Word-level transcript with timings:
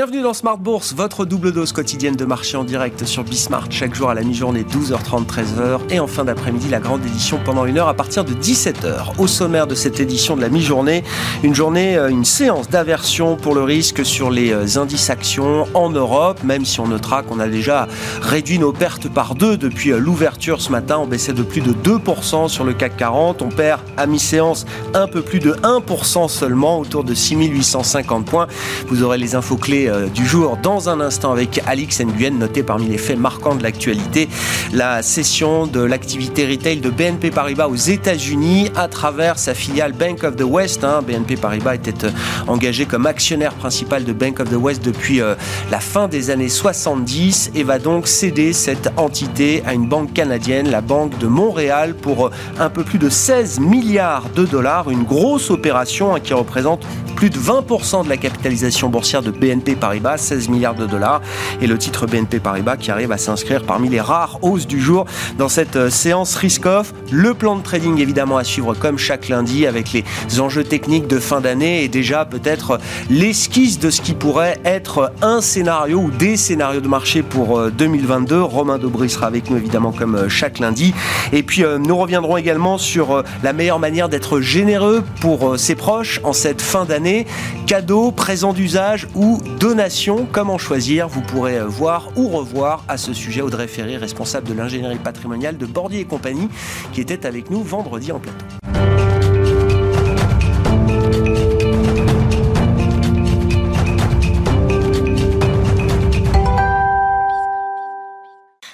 Bienvenue 0.00 0.22
dans 0.22 0.32
Smart 0.32 0.56
Bourse, 0.56 0.94
votre 0.94 1.26
double 1.26 1.52
dose 1.52 1.72
quotidienne 1.72 2.16
de 2.16 2.24
marché 2.24 2.56
en 2.56 2.64
direct 2.64 3.04
sur 3.04 3.22
Bismart, 3.22 3.66
chaque 3.68 3.94
jour 3.94 4.08
à 4.08 4.14
la 4.14 4.22
mi-journée 4.22 4.62
12h30, 4.62 5.26
13h 5.26 5.78
et 5.90 6.00
en 6.00 6.06
fin 6.06 6.24
d'après-midi 6.24 6.70
la 6.70 6.80
grande 6.80 7.04
édition 7.04 7.38
pendant 7.44 7.66
une 7.66 7.76
heure 7.76 7.88
à 7.88 7.92
partir 7.92 8.24
de 8.24 8.32
17h. 8.32 9.18
Au 9.18 9.26
sommaire 9.26 9.66
de 9.66 9.74
cette 9.74 10.00
édition 10.00 10.36
de 10.36 10.40
la 10.40 10.48
mi-journée, 10.48 11.04
une 11.42 11.54
journée, 11.54 11.98
euh, 11.98 12.08
une 12.08 12.24
séance 12.24 12.70
d'aversion 12.70 13.36
pour 13.36 13.54
le 13.54 13.62
risque 13.62 14.02
sur 14.02 14.30
les 14.30 14.52
euh, 14.52 14.80
indices 14.80 15.10
actions 15.10 15.66
en 15.74 15.90
Europe, 15.90 16.42
même 16.44 16.64
si 16.64 16.80
on 16.80 16.88
notera 16.88 17.22
qu'on 17.22 17.38
a 17.38 17.48
déjà 17.48 17.86
réduit 18.22 18.58
nos 18.58 18.72
pertes 18.72 19.06
par 19.10 19.34
deux 19.34 19.58
depuis 19.58 19.92
euh, 19.92 19.98
l'ouverture 19.98 20.62
ce 20.62 20.72
matin, 20.72 20.96
on 20.98 21.06
baissait 21.06 21.34
de 21.34 21.42
plus 21.42 21.60
de 21.60 21.74
2% 21.74 22.48
sur 22.48 22.64
le 22.64 22.72
CAC 22.72 22.96
40, 22.96 23.42
on 23.42 23.50
perd 23.50 23.82
à 23.98 24.06
mi-séance 24.06 24.64
un 24.94 25.08
peu 25.08 25.20
plus 25.20 25.40
de 25.40 25.52
1% 25.52 26.26
seulement, 26.28 26.78
autour 26.78 27.04
de 27.04 27.12
6850 27.12 28.24
points. 28.24 28.46
Vous 28.86 29.02
aurez 29.02 29.18
les 29.18 29.34
infos 29.34 29.58
clés 29.58 29.89
euh, 29.90 30.06
du 30.08 30.26
jour 30.26 30.56
dans 30.62 30.88
un 30.88 31.00
instant 31.00 31.32
avec 31.32 31.60
Alix 31.66 32.00
Nguyen, 32.00 32.38
noté 32.38 32.62
parmi 32.62 32.86
les 32.86 32.98
faits 32.98 33.18
marquants 33.18 33.54
de 33.54 33.62
l'actualité, 33.62 34.28
la 34.72 35.02
cession 35.02 35.66
de 35.66 35.80
l'activité 35.80 36.46
retail 36.46 36.78
de 36.78 36.90
BNP 36.90 37.30
Paribas 37.30 37.68
aux 37.68 37.74
États-Unis 37.74 38.70
à 38.76 38.88
travers 38.88 39.38
sa 39.38 39.54
filiale 39.54 39.92
Bank 39.92 40.24
of 40.24 40.36
the 40.36 40.44
West. 40.44 40.84
Hein. 40.84 41.00
BNP 41.06 41.36
Paribas 41.36 41.74
était 41.74 42.06
euh, 42.06 42.10
engagé 42.46 42.86
comme 42.86 43.06
actionnaire 43.06 43.52
principal 43.54 44.04
de 44.04 44.12
Bank 44.12 44.40
of 44.40 44.48
the 44.48 44.56
West 44.56 44.84
depuis 44.84 45.20
euh, 45.20 45.34
la 45.70 45.80
fin 45.80 46.08
des 46.08 46.30
années 46.30 46.48
70 46.48 47.52
et 47.54 47.62
va 47.62 47.78
donc 47.78 48.06
céder 48.06 48.52
cette 48.52 48.90
entité 48.96 49.62
à 49.66 49.74
une 49.74 49.88
banque 49.88 50.12
canadienne, 50.12 50.70
la 50.70 50.80
Banque 50.80 51.18
de 51.18 51.26
Montréal, 51.26 51.94
pour 51.94 52.30
un 52.58 52.70
peu 52.70 52.84
plus 52.84 52.98
de 52.98 53.08
16 53.08 53.60
milliards 53.60 54.28
de 54.34 54.44
dollars. 54.44 54.90
Une 54.90 55.04
grosse 55.04 55.50
opération 55.50 56.14
hein, 56.14 56.20
qui 56.20 56.34
représente 56.34 56.86
plus 57.16 57.30
de 57.30 57.38
20% 57.38 58.04
de 58.04 58.08
la 58.08 58.16
capitalisation 58.16 58.88
boursière 58.88 59.22
de 59.22 59.30
BNP 59.30 59.69
Paribas, 59.76 60.18
16 60.18 60.48
milliards 60.48 60.74
de 60.74 60.86
dollars. 60.86 61.20
Et 61.60 61.66
le 61.66 61.78
titre 61.78 62.06
BNP 62.06 62.40
Paribas 62.40 62.76
qui 62.76 62.90
arrive 62.90 63.12
à 63.12 63.18
s'inscrire 63.18 63.62
parmi 63.62 63.88
les 63.88 64.00
rares 64.00 64.38
hausses 64.42 64.66
du 64.66 64.80
jour 64.80 65.06
dans 65.38 65.48
cette 65.48 65.76
euh, 65.76 65.90
séance 65.90 66.34
risk-off. 66.36 66.92
Le 67.10 67.34
plan 67.34 67.56
de 67.56 67.62
trading 67.62 67.98
évidemment 67.98 68.36
à 68.36 68.44
suivre 68.44 68.74
comme 68.74 68.98
chaque 68.98 69.28
lundi 69.28 69.66
avec 69.66 69.92
les 69.92 70.04
enjeux 70.40 70.64
techniques 70.64 71.06
de 71.06 71.18
fin 71.18 71.40
d'année 71.40 71.84
et 71.84 71.88
déjà 71.88 72.24
peut-être 72.24 72.78
l'esquisse 73.08 73.78
de 73.78 73.90
ce 73.90 74.00
qui 74.00 74.14
pourrait 74.14 74.58
être 74.64 75.12
un 75.22 75.40
scénario 75.40 75.98
ou 75.98 76.10
des 76.10 76.36
scénarios 76.36 76.80
de 76.80 76.88
marché 76.88 77.22
pour 77.22 77.70
2022. 77.70 78.34
Euh, 78.34 78.42
Romain 78.42 78.78
Dobry 78.78 79.10
sera 79.10 79.26
avec 79.26 79.50
nous 79.50 79.56
évidemment 79.56 79.92
comme 79.92 80.14
euh, 80.14 80.28
chaque 80.28 80.58
lundi. 80.58 80.94
Et 81.32 81.42
puis 81.42 81.64
nous 81.78 81.96
reviendrons 81.96 82.36
également 82.36 82.78
sur 82.78 83.22
la 83.42 83.52
meilleure 83.52 83.78
manière 83.78 84.08
d'être 84.08 84.40
généreux 84.40 85.02
pour 85.20 85.58
ses 85.58 85.74
proches 85.74 86.20
en 86.24 86.32
cette 86.32 86.62
fin 86.62 86.84
d'année. 86.84 87.26
Cadeaux, 87.66 88.10
présents 88.10 88.52
d'usage 88.52 89.06
ou 89.14 89.38
donation. 89.60 90.26
Comment 90.32 90.56
choisir 90.56 91.06
Vous 91.06 91.20
pourrez 91.20 91.58
euh, 91.58 91.66
voir 91.66 92.08
ou 92.16 92.28
revoir 92.28 92.82
à 92.88 92.96
ce 92.96 93.12
sujet 93.12 93.42
Audrey 93.42 93.68
Ferry, 93.68 93.98
responsable 93.98 94.48
de 94.48 94.54
l'ingénierie 94.54 94.98
patrimoniale 94.98 95.58
de 95.58 95.66
Bordier 95.66 96.00
et 96.00 96.04
compagnie, 96.06 96.48
qui 96.92 97.02
était 97.02 97.26
avec 97.26 97.50
nous 97.50 97.62
vendredi 97.62 98.10
en 98.10 98.18
plateau. 98.18 98.46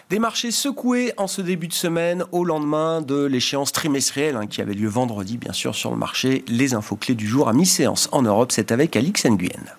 Des 0.08 0.20
marchés 0.20 0.52
secoués 0.52 1.12
en 1.16 1.26
ce 1.26 1.42
début 1.42 1.66
de 1.66 1.72
semaine 1.72 2.24
au 2.30 2.44
lendemain 2.44 3.02
de 3.02 3.24
l'échéance 3.24 3.72
trimestrielle 3.72 4.36
hein, 4.36 4.46
qui 4.46 4.60
avait 4.60 4.74
lieu 4.74 4.88
vendredi, 4.88 5.36
bien 5.36 5.52
sûr, 5.52 5.74
sur 5.74 5.90
le 5.90 5.96
marché. 5.96 6.44
Les 6.46 6.74
infos 6.74 6.94
clés 6.94 7.16
du 7.16 7.26
jour 7.26 7.48
à 7.48 7.52
mi-séance 7.52 8.08
en 8.12 8.22
Europe, 8.22 8.52
c'est 8.52 8.70
avec 8.70 8.94
Alix 8.94 9.26
Nguyen. 9.26 9.76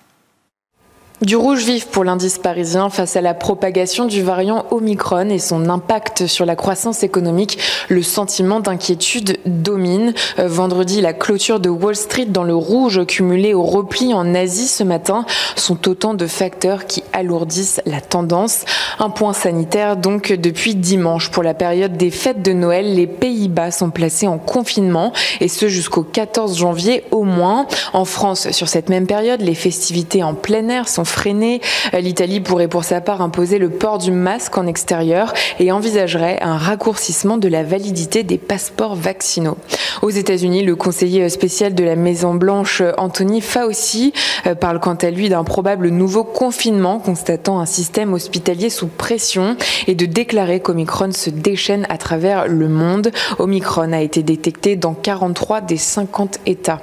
Du 1.23 1.35
rouge 1.35 1.63
vif 1.63 1.87
pour 1.87 2.03
l'indice 2.03 2.37
parisien 2.37 2.91
face 2.91 3.15
à 3.15 3.21
la 3.21 3.33
propagation 3.33 4.05
du 4.05 4.21
variant 4.21 4.65
Omicron 4.69 5.29
et 5.29 5.39
son 5.39 5.67
impact 5.67 6.27
sur 6.27 6.45
la 6.45 6.55
croissance 6.55 7.01
économique. 7.01 7.57
Le 7.89 8.03
sentiment 8.03 8.59
d'inquiétude 8.59 9.39
domine. 9.47 10.13
Euh, 10.37 10.47
vendredi, 10.47 11.01
la 11.01 11.13
clôture 11.13 11.59
de 11.59 11.69
Wall 11.69 11.95
Street 11.95 12.27
dans 12.27 12.43
le 12.43 12.53
rouge 12.53 13.03
cumulé 13.07 13.55
au 13.55 13.63
repli 13.63 14.13
en 14.13 14.35
Asie 14.35 14.67
ce 14.67 14.83
matin 14.83 15.25
sont 15.55 15.87
autant 15.89 16.13
de 16.13 16.27
facteurs 16.27 16.85
qui 16.85 17.03
alourdissent 17.13 17.81
la 17.87 17.99
tendance. 17.99 18.65
Un 18.99 19.09
point 19.09 19.33
sanitaire 19.33 19.97
donc 19.97 20.31
depuis 20.31 20.75
dimanche. 20.75 21.31
Pour 21.31 21.41
la 21.41 21.55
période 21.55 21.97
des 21.97 22.11
fêtes 22.11 22.43
de 22.43 22.53
Noël, 22.53 22.93
les 22.93 23.07
Pays-Bas 23.07 23.71
sont 23.71 23.89
placés 23.89 24.27
en 24.27 24.37
confinement 24.37 25.13
et 25.39 25.47
ce 25.47 25.67
jusqu'au 25.67 26.03
14 26.03 26.59
janvier 26.59 27.05
au 27.09 27.23
moins. 27.23 27.65
En 27.93 28.05
France, 28.05 28.51
sur 28.51 28.69
cette 28.69 28.89
même 28.89 29.07
période, 29.07 29.41
les 29.41 29.55
festivités 29.55 30.21
en 30.21 30.35
plein 30.35 30.69
air 30.69 30.87
sont 30.87 31.06
freiner. 31.07 31.61
Euh, 31.93 31.99
L'Italie 31.99 32.39
pourrait 32.39 32.67
pour 32.67 32.83
sa 32.83 33.01
part 33.01 33.21
imposer 33.21 33.57
le 33.57 33.69
port 33.69 33.97
du 33.97 34.11
masque 34.11 34.57
en 34.57 34.67
extérieur 34.67 35.33
et 35.59 35.71
envisagerait 35.71 36.39
un 36.41 36.57
raccourcissement 36.57 37.37
de 37.37 37.47
la 37.47 37.63
validité 37.63 38.23
des 38.23 38.37
passeports 38.37 38.95
vaccinaux. 38.95 39.57
Aux 40.01 40.09
États-Unis, 40.09 40.63
le 40.63 40.75
conseiller 40.75 41.27
spécial 41.29 41.73
de 41.73 41.83
la 41.83 41.95
Maison 41.95 42.35
Blanche, 42.35 42.81
Anthony 42.97 43.41
Fauci, 43.41 44.13
euh, 44.45 44.55
parle 44.55 44.79
quant 44.79 44.95
à 44.95 45.09
lui 45.09 45.29
d'un 45.29 45.43
probable 45.43 45.89
nouveau 45.89 46.23
confinement, 46.23 46.99
constatant 46.99 47.59
un 47.59 47.65
système 47.65 48.13
hospitalier 48.13 48.69
sous 48.69 48.87
pression 48.87 49.57
et 49.87 49.95
de 49.95 50.05
déclarer 50.05 50.59
qu'Omicron 50.59 51.11
se 51.11 51.29
déchaîne 51.29 51.85
à 51.89 51.97
travers 51.97 52.47
le 52.47 52.67
monde. 52.67 53.11
Omicron 53.39 53.93
a 53.93 54.01
été 54.01 54.23
détecté 54.23 54.75
dans 54.75 54.93
43 54.93 55.61
des 55.61 55.77
50 55.77 56.39
États. 56.45 56.81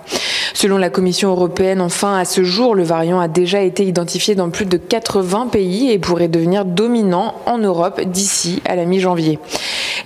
Selon 0.55 0.79
la 0.79 0.91
Commission 0.91 1.31
européenne, 1.31 1.81
enfin, 1.81 2.17
à 2.17 2.25
ce 2.25 2.45
jour, 2.45 2.75
le 2.75 2.85
variant 2.85 3.21
a 3.21 3.29
déjà 3.29 3.61
été 3.61 3.85
identifié 3.85 4.14
dans 4.35 4.51
plus 4.51 4.67
de 4.67 4.77
80 4.77 5.49
pays 5.49 5.91
et 5.91 5.99
pourrait 5.99 6.29
devenir 6.29 6.65
dominant 6.65 7.35
en 7.47 7.59
Europe 7.59 8.01
d'ici 8.01 8.63
à 8.65 8.77
la 8.77 8.85
mi-janvier. 8.85 9.39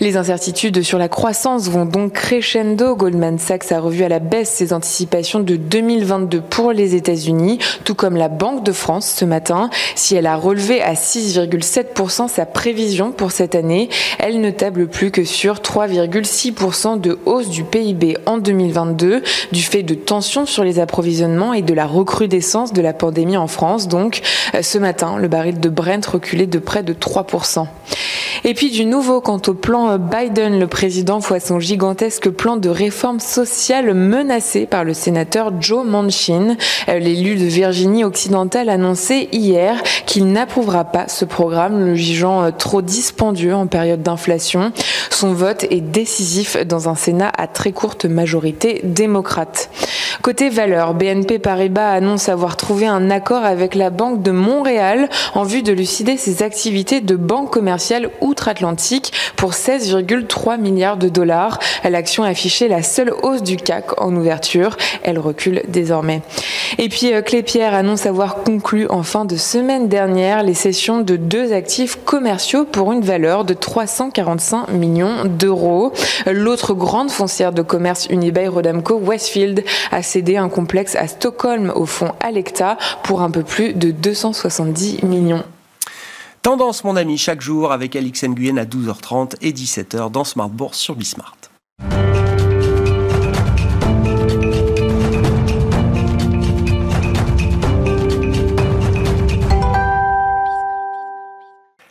Les 0.00 0.16
incertitudes 0.16 0.82
sur 0.82 0.98
la 0.98 1.08
croissance 1.08 1.68
vont 1.68 1.84
donc 1.84 2.12
crescendo. 2.12 2.94
Goldman 2.94 3.38
Sachs 3.38 3.72
a 3.72 3.80
revu 3.80 4.04
à 4.04 4.08
la 4.08 4.18
baisse 4.18 4.50
ses 4.50 4.72
anticipations 4.72 5.40
de 5.40 5.56
2022 5.56 6.40
pour 6.40 6.72
les 6.72 6.94
États-Unis, 6.94 7.58
tout 7.84 7.94
comme 7.94 8.16
la 8.16 8.28
Banque 8.28 8.64
de 8.64 8.72
France 8.72 9.12
ce 9.16 9.24
matin. 9.24 9.70
Si 9.94 10.14
elle 10.14 10.26
a 10.26 10.36
relevé 10.36 10.82
à 10.82 10.94
6,7% 10.94 12.28
sa 12.28 12.46
prévision 12.46 13.12
pour 13.12 13.32
cette 13.32 13.54
année, 13.54 13.88
elle 14.18 14.40
ne 14.40 14.50
table 14.50 14.88
plus 14.88 15.10
que 15.10 15.24
sur 15.24 15.56
3,6% 15.56 17.00
de 17.00 17.18
hausse 17.26 17.48
du 17.48 17.64
PIB 17.64 18.16
en 18.26 18.38
2022 18.38 19.22
du 19.52 19.62
fait 19.62 19.82
de 19.82 19.94
tensions 19.94 20.46
sur 20.46 20.64
les 20.64 20.78
approvisionnements 20.78 21.54
et 21.54 21.62
de 21.62 21.74
la 21.74 21.86
recrudescence 21.86 22.72
de 22.72 22.82
la 22.82 22.92
pandémie 22.92 23.36
en 23.36 23.46
France. 23.46 23.88
Donc, 23.88 24.20
ce 24.60 24.78
matin, 24.78 25.16
le 25.18 25.28
baril 25.28 25.60
de 25.60 25.68
Brent 25.68 26.06
reculait 26.06 26.46
de 26.46 26.58
près 26.58 26.82
de 26.82 26.92
3%. 26.92 27.66
Et 28.44 28.54
puis 28.54 28.70
du 28.70 28.84
nouveau 28.84 29.20
quant 29.20 29.40
au 29.46 29.54
plan 29.54 29.77
Biden, 29.98 30.58
le 30.58 30.66
président 30.66 31.18
voit 31.18 31.40
son 31.40 31.60
gigantesque 31.60 32.30
plan 32.30 32.56
de 32.56 32.68
réforme 32.68 33.20
sociale 33.20 33.94
menacé 33.94 34.66
par 34.66 34.82
le 34.84 34.94
sénateur 34.94 35.52
Joe 35.60 35.86
Manchin. 35.86 36.56
L'élu 36.88 37.36
de 37.36 37.44
Virginie 37.44 38.04
occidentale 38.04 38.68
annonçait 38.68 39.28
hier 39.30 39.82
qu'il 40.06 40.26
n'approuvera 40.32 40.84
pas 40.84 41.06
ce 41.08 41.24
programme, 41.24 41.84
le 41.84 41.94
jugeant 41.94 42.50
trop 42.52 42.82
dispendieux 42.82 43.54
en 43.54 43.66
période 43.66 44.02
d'inflation. 44.02 44.72
Son 45.10 45.32
vote 45.32 45.64
est 45.70 45.80
décisif 45.80 46.56
dans 46.66 46.88
un 46.88 46.94
Sénat 46.94 47.30
à 47.36 47.46
très 47.46 47.72
courte 47.72 48.04
majorité 48.04 48.80
démocrate. 48.84 49.70
Côté 50.22 50.48
valeur, 50.50 50.94
BNP 50.94 51.38
Paribas 51.38 51.92
annonce 51.92 52.28
avoir 52.28 52.56
trouvé 52.56 52.86
un 52.86 53.10
accord 53.10 53.44
avec 53.44 53.74
la 53.74 53.90
Banque 53.90 54.22
de 54.22 54.32
Montréal 54.32 55.08
en 55.34 55.44
vue 55.44 55.62
de 55.62 55.72
lucider 55.72 56.16
ses 56.16 56.42
activités 56.42 57.00
de 57.00 57.14
banque 57.14 57.52
commerciale 57.52 58.10
outre-Atlantique 58.20 59.12
pour 59.36 59.54
16,3 59.68 60.58
milliards 60.58 60.96
de 60.96 61.10
dollars. 61.10 61.58
L'action 61.84 62.24
affichait 62.24 62.68
la 62.68 62.82
seule 62.82 63.12
hausse 63.22 63.42
du 63.42 63.58
CAC 63.58 64.00
en 64.00 64.16
ouverture. 64.16 64.78
Elle 65.02 65.18
recule 65.18 65.62
désormais. 65.68 66.22
Et 66.78 66.88
puis 66.88 67.12
euh, 67.12 67.20
Clépierre 67.20 67.74
annonce 67.74 68.06
avoir 68.06 68.36
conclu 68.36 68.86
en 68.88 69.02
fin 69.02 69.26
de 69.26 69.36
semaine 69.36 69.88
dernière 69.88 70.42
les 70.42 70.54
cessions 70.54 71.02
de 71.02 71.16
deux 71.16 71.52
actifs 71.52 71.98
commerciaux 72.06 72.64
pour 72.64 72.92
une 72.92 73.02
valeur 73.02 73.44
de 73.44 73.52
345 73.52 74.70
millions 74.70 75.26
d'euros. 75.26 75.92
L'autre 76.26 76.72
grande 76.72 77.10
foncière 77.10 77.52
de 77.52 77.60
commerce 77.60 78.06
Unibail 78.08 78.48
Rodamco 78.48 78.94
Westfield 78.94 79.64
a 79.92 80.02
cédé 80.02 80.38
un 80.38 80.48
complexe 80.48 80.96
à 80.96 81.08
Stockholm 81.08 81.72
au 81.74 81.84
fonds 81.84 82.12
Alecta 82.20 82.78
pour 83.02 83.20
un 83.20 83.30
peu 83.30 83.42
plus 83.42 83.74
de 83.74 83.90
270 83.90 85.02
millions. 85.02 85.44
Tendance, 86.42 86.84
mon 86.84 86.96
ami, 86.96 87.18
chaque 87.18 87.40
jour 87.40 87.72
avec 87.72 87.96
Alix 87.96 88.22
Nguyen 88.24 88.58
à 88.58 88.64
12h30 88.64 89.34
et 89.40 89.52
17h 89.52 90.10
dans 90.10 90.24
Smart 90.24 90.48
Bourse 90.48 90.78
sur 90.78 90.94
Bismart. 90.94 91.36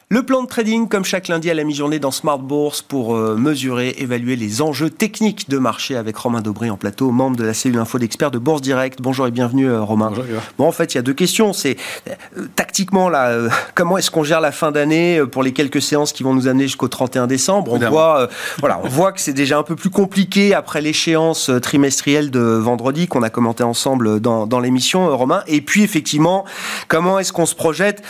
Le 0.09 0.23
plan 0.23 0.41
de 0.41 0.47
trading, 0.47 0.87
comme 0.87 1.03
chaque 1.03 1.27
lundi 1.27 1.51
à 1.51 1.53
la 1.53 1.65
mi-journée 1.65 1.99
dans 1.99 2.11
Smart 2.11 2.39
Bourse, 2.39 2.81
pour 2.81 3.13
euh, 3.13 3.35
mesurer, 3.35 3.93
évaluer 3.97 4.37
les 4.37 4.61
enjeux 4.61 4.89
techniques 4.89 5.49
de 5.49 5.57
marché 5.57 5.97
avec 5.97 6.15
Romain 6.15 6.39
Dobré 6.39 6.69
en 6.69 6.77
plateau, 6.77 7.11
membre 7.11 7.35
de 7.35 7.43
la 7.43 7.53
cellule 7.53 7.77
info 7.77 7.99
d'experts 7.99 8.31
de 8.31 8.39
Bourse 8.39 8.61
Direct. 8.61 9.01
Bonjour 9.01 9.27
et 9.27 9.31
bienvenue, 9.31 9.67
euh, 9.67 9.81
Romain. 9.81 10.13
Bonjour. 10.15 10.41
Bon, 10.57 10.65
en 10.65 10.71
fait, 10.71 10.93
il 10.93 10.97
y 10.97 10.99
a 10.99 11.01
deux 11.01 11.13
questions. 11.13 11.51
C'est 11.51 11.75
euh, 12.07 12.45
tactiquement, 12.55 13.09
là, 13.09 13.49
comment 13.75 13.97
est-ce 13.97 14.09
qu'on 14.09 14.23
gère 14.23 14.39
la 14.39 14.53
fin 14.53 14.71
d'année 14.71 15.21
pour 15.29 15.43
les 15.43 15.51
quelques 15.51 15.81
séances 15.81 16.13
qui 16.13 16.23
vont 16.23 16.33
nous 16.33 16.47
amener 16.47 16.67
jusqu'au 16.67 16.87
31 16.87 17.27
décembre? 17.27 17.73
On 17.73 17.89
voit, 17.89 18.29
voilà, 18.59 18.79
on 18.85 18.87
voit 18.87 19.11
que 19.11 19.19
c'est 19.19 19.33
déjà 19.33 19.57
un 19.57 19.63
peu 19.63 19.75
plus 19.75 19.89
compliqué 19.89 20.53
après 20.53 20.79
l'échéance 20.79 21.51
trimestrielle 21.61 22.31
de 22.31 22.39
vendredi 22.39 23.07
qu'on 23.07 23.23
a 23.23 23.29
commenté 23.29 23.63
ensemble 23.63 24.21
dans, 24.21 24.47
dans 24.47 24.61
l'émission, 24.61 25.17
Romain. 25.17 25.43
Et 25.47 25.59
puis, 25.59 25.83
effectivement, 25.83 26.45
comment 26.87 27.19
est-ce 27.19 27.33
qu'on 27.33 27.45
se 27.45 27.55
projette 27.55 28.03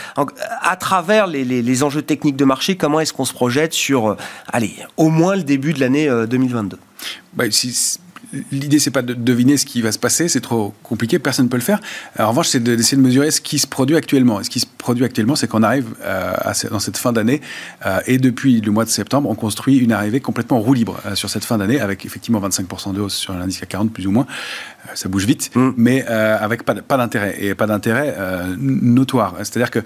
à 0.61 0.75
travers 0.75 1.25
les, 1.25 1.43
les, 1.43 1.63
les 1.63 1.83
enjeux 1.83 1.86
techniques 2.01 2.35
de 2.35 2.45
marché, 2.45 2.75
comment 2.75 2.99
est-ce 2.99 3.13
qu'on 3.13 3.25
se 3.25 3.33
projette 3.33 3.73
sur, 3.73 4.07
euh, 4.07 4.17
allez, 4.47 4.75
au 4.97 5.09
moins 5.09 5.35
le 5.35 5.43
début 5.43 5.73
de 5.73 5.79
l'année 5.79 6.07
2022 6.07 6.77
euh, 6.77 7.49
L'idée, 8.51 8.79
c'est 8.79 8.91
pas 8.91 9.01
de 9.01 9.13
deviner 9.13 9.57
ce 9.57 9.65
qui 9.65 9.81
va 9.81 9.91
se 9.91 9.99
passer, 9.99 10.27
c'est 10.27 10.41
trop 10.41 10.73
compliqué, 10.83 11.19
personne 11.19 11.45
ne 11.45 11.49
peut 11.49 11.57
le 11.57 11.63
faire. 11.63 11.79
En 12.19 12.29
revanche, 12.29 12.49
c'est 12.49 12.61
d'essayer 12.61 12.97
de 12.97 13.01
mesurer 13.01 13.31
ce 13.31 13.41
qui 13.41 13.59
se 13.59 13.67
produit 13.67 13.95
actuellement. 13.95 14.41
Et 14.41 14.43
ce 14.43 14.49
qui 14.49 14.59
se 14.59 14.65
produit 14.77 15.05
actuellement, 15.05 15.35
c'est 15.35 15.47
qu'on 15.47 15.63
arrive 15.63 15.87
euh, 16.03 16.33
dans 16.71 16.79
cette 16.79 16.97
fin 16.97 17.13
d'année, 17.13 17.41
et 18.05 18.17
depuis 18.17 18.61
le 18.61 18.71
mois 18.71 18.85
de 18.85 18.89
septembre, 18.89 19.29
on 19.29 19.35
construit 19.35 19.77
une 19.77 19.91
arrivée 19.91 20.19
complètement 20.19 20.59
roue 20.59 20.73
libre 20.73 20.99
sur 21.15 21.29
cette 21.29 21.45
fin 21.45 21.57
d'année, 21.57 21.79
avec 21.79 22.05
effectivement 22.05 22.39
25% 22.41 22.93
de 22.93 23.01
hausse 23.01 23.15
sur 23.15 23.33
l'indice 23.33 23.59
CAC 23.59 23.69
40, 23.69 23.93
plus 23.93 24.07
ou 24.07 24.11
moins, 24.11 24.25
euh, 24.87 24.91
ça 24.95 25.09
bouge 25.09 25.25
vite, 25.25 25.51
mm. 25.55 25.69
mais 25.77 26.05
euh, 26.09 26.37
avec 26.39 26.63
pas, 26.63 26.75
pas 26.75 26.97
d'intérêt 26.97 27.35
et 27.39 27.55
pas 27.55 27.67
d'intérêt 27.67 28.15
euh, 28.17 28.55
notoire. 28.57 29.35
C'est-à-dire 29.39 29.71
que 29.71 29.79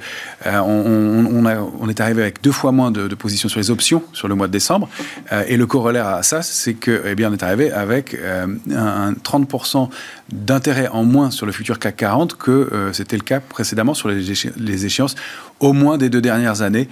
on, 0.46 1.46
on, 1.80 1.90
est 1.90 2.00
arrivé 2.00 2.22
avec 2.22 2.42
deux 2.42 2.52
fois 2.52 2.72
moins 2.72 2.92
de, 2.92 3.14
positions 3.16 3.50
sur 3.50 3.60
les 3.60 3.72
options 3.72 4.04
sur 4.14 4.28
le 4.28 4.36
mois 4.36 4.48
de 4.48 4.52
décembre, 4.52 4.90
et 5.48 5.58
le 5.58 5.66
corollaire 5.66 6.08
à 6.08 6.24
ça, 6.24 6.42
c'est 6.42 6.74
que 6.74 7.04
eh 7.06 7.16
bien 7.16 7.30
on 7.30 7.34
est 7.34 7.44
arrivé 7.44 7.72
avec 7.72 8.18
un, 8.32 9.14
30% 9.14 9.90
d'intérêt 10.32 10.88
en 10.88 11.04
moins 11.04 11.32
sur 11.32 11.46
le 11.46 11.52
futur 11.52 11.80
CAC 11.80 11.98
40 11.98 12.38
que 12.38 12.90
c'était 12.94 13.18
le 13.18 13.24
cas 13.24 13.40
précédemment 13.40 13.94
sur 13.94 14.10
les, 14.10 14.86
échéances 14.86 15.16
au 15.60 15.74
moins 15.74 15.98
des 15.98 16.10
deux 16.10 16.22
dernières 16.22 16.62
années. 16.62 16.88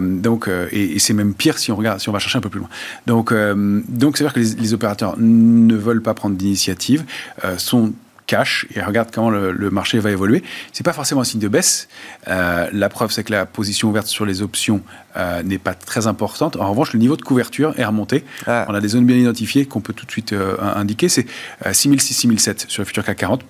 donc, 0.00 0.48
et, 0.72 0.98
c'est 0.98 1.14
même 1.14 1.34
pire 1.34 1.58
si 1.58 1.72
on 1.72 1.76
regarde, 1.76 2.00
si 2.00 2.08
on 2.08 2.12
va 2.12 2.18
chercher 2.18 2.38
un 2.38 2.42
peu 2.42 2.50
plus 2.50 2.60
loin. 2.60 2.68
Donc, 3.06 3.30
c'est-à-dire 3.30 4.32
que 4.32 4.40
les, 4.40 4.54
les, 4.54 4.74
opérateurs 4.74 5.14
ne 5.18 5.74
veulent 5.74 6.02
pas 6.02 6.14
prendre 6.14 6.36
d'initiative. 6.36 7.04
Euh, 7.44 7.58
sont 7.58 7.92
cash 8.32 8.66
et 8.74 8.80
regarde 8.80 9.10
comment 9.12 9.28
le, 9.28 9.70
marché 9.70 9.98
va 9.98 10.10
évoluer. 10.10 10.42
C'est 10.72 10.84
pas 10.84 10.94
forcément 10.94 11.20
un 11.20 11.24
signe 11.24 11.40
de 11.40 11.48
baisse. 11.48 11.88
Euh, 12.28 12.66
la 12.72 12.88
preuve, 12.88 13.10
c'est 13.10 13.24
que 13.24 13.32
la 13.32 13.44
position 13.44 13.90
ouverte 13.90 14.06
sur 14.06 14.24
les 14.24 14.40
options 14.40 14.80
euh, 15.18 15.42
n'est 15.42 15.58
pas 15.58 15.74
très 15.74 16.06
importante. 16.06 16.56
En 16.56 16.70
revanche, 16.70 16.94
le 16.94 16.98
niveau 16.98 17.16
de 17.18 17.22
couverture 17.22 17.74
est 17.78 17.84
remonté. 17.84 18.24
Ah. 18.46 18.64
On 18.70 18.74
a 18.74 18.80
des 18.80 18.88
zones 18.88 19.04
bien 19.04 19.16
identifiées 19.16 19.66
qu'on 19.66 19.82
peut 19.82 19.92
tout 19.92 20.06
de 20.06 20.10
suite 20.10 20.34
indiquer. 20.62 21.10
C'est 21.10 21.26
6006-6007 21.66 22.68
sur 22.68 22.80
le 22.80 22.86
futur 22.86 23.04
CAC 23.04 23.18
40. 23.18 23.44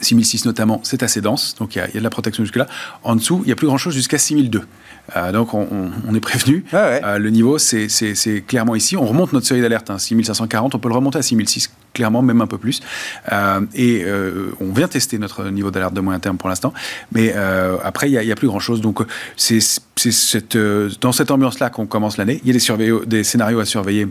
6006 0.00 0.44
notamment, 0.46 0.80
c'est 0.82 1.02
assez 1.02 1.20
dense, 1.20 1.54
donc 1.58 1.76
il 1.76 1.78
y, 1.78 1.82
a 1.82 1.86
de 1.88 2.00
la 2.00 2.10
protection 2.10 2.44
jusque-là. 2.44 2.66
En 3.02 3.16
dessous, 3.16 3.40
il 3.44 3.46
n'y 3.46 3.52
a 3.52 3.56
plus 3.56 3.66
grand-chose 3.66 3.94
jusqu'à 3.94 4.18
6002. 4.18 4.62
Euh, 5.16 5.32
donc 5.32 5.54
on, 5.54 6.14
est 6.14 6.20
prévenu. 6.20 6.64
Ah 6.72 6.76
euh, 6.76 7.18
le 7.18 7.30
niveau, 7.30 7.58
c'est 7.58 7.88
clairement 8.46 8.74
ici. 8.74 8.96
On 8.96 9.06
remonte 9.06 9.32
notre 9.32 9.46
série 9.46 9.60
d'alerte, 9.60 9.90
hein, 9.90 9.98
6540, 9.98 10.74
on 10.74 10.78
peut 10.78 10.88
le 10.88 10.94
remonter 10.94 11.18
à 11.18 11.22
6006, 11.22 11.70
clairement, 11.92 12.22
même 12.22 12.40
un 12.40 12.46
peu 12.46 12.58
plus. 12.58 12.80
Euh, 13.32 13.60
et 13.74 14.04
on 14.60 14.72
vient 14.72 14.88
tester 14.88 15.18
notre 15.18 15.48
niveau 15.50 15.70
d'alerte 15.70 15.94
de 15.94 16.00
moyen 16.00 16.20
terme 16.20 16.36
pour 16.36 16.48
l'instant. 16.48 16.72
Mais 17.12 17.34
après, 17.84 18.10
il 18.10 18.18
n'y 18.18 18.32
a, 18.32 18.36
plus 18.36 18.48
grand-chose. 18.48 18.80
Donc 18.80 19.00
c'est 19.36 19.60
dans 21.00 21.12
cette 21.12 21.30
ambiance-là 21.30 21.70
qu'on 21.70 21.86
commence 21.86 22.16
l'année. 22.16 22.40
Il 22.44 22.54
y 22.54 22.70
a 22.70 22.76
des, 22.76 22.92
des 23.06 23.24
scénarios 23.24 23.60
à 23.60 23.64
surveiller 23.64 24.08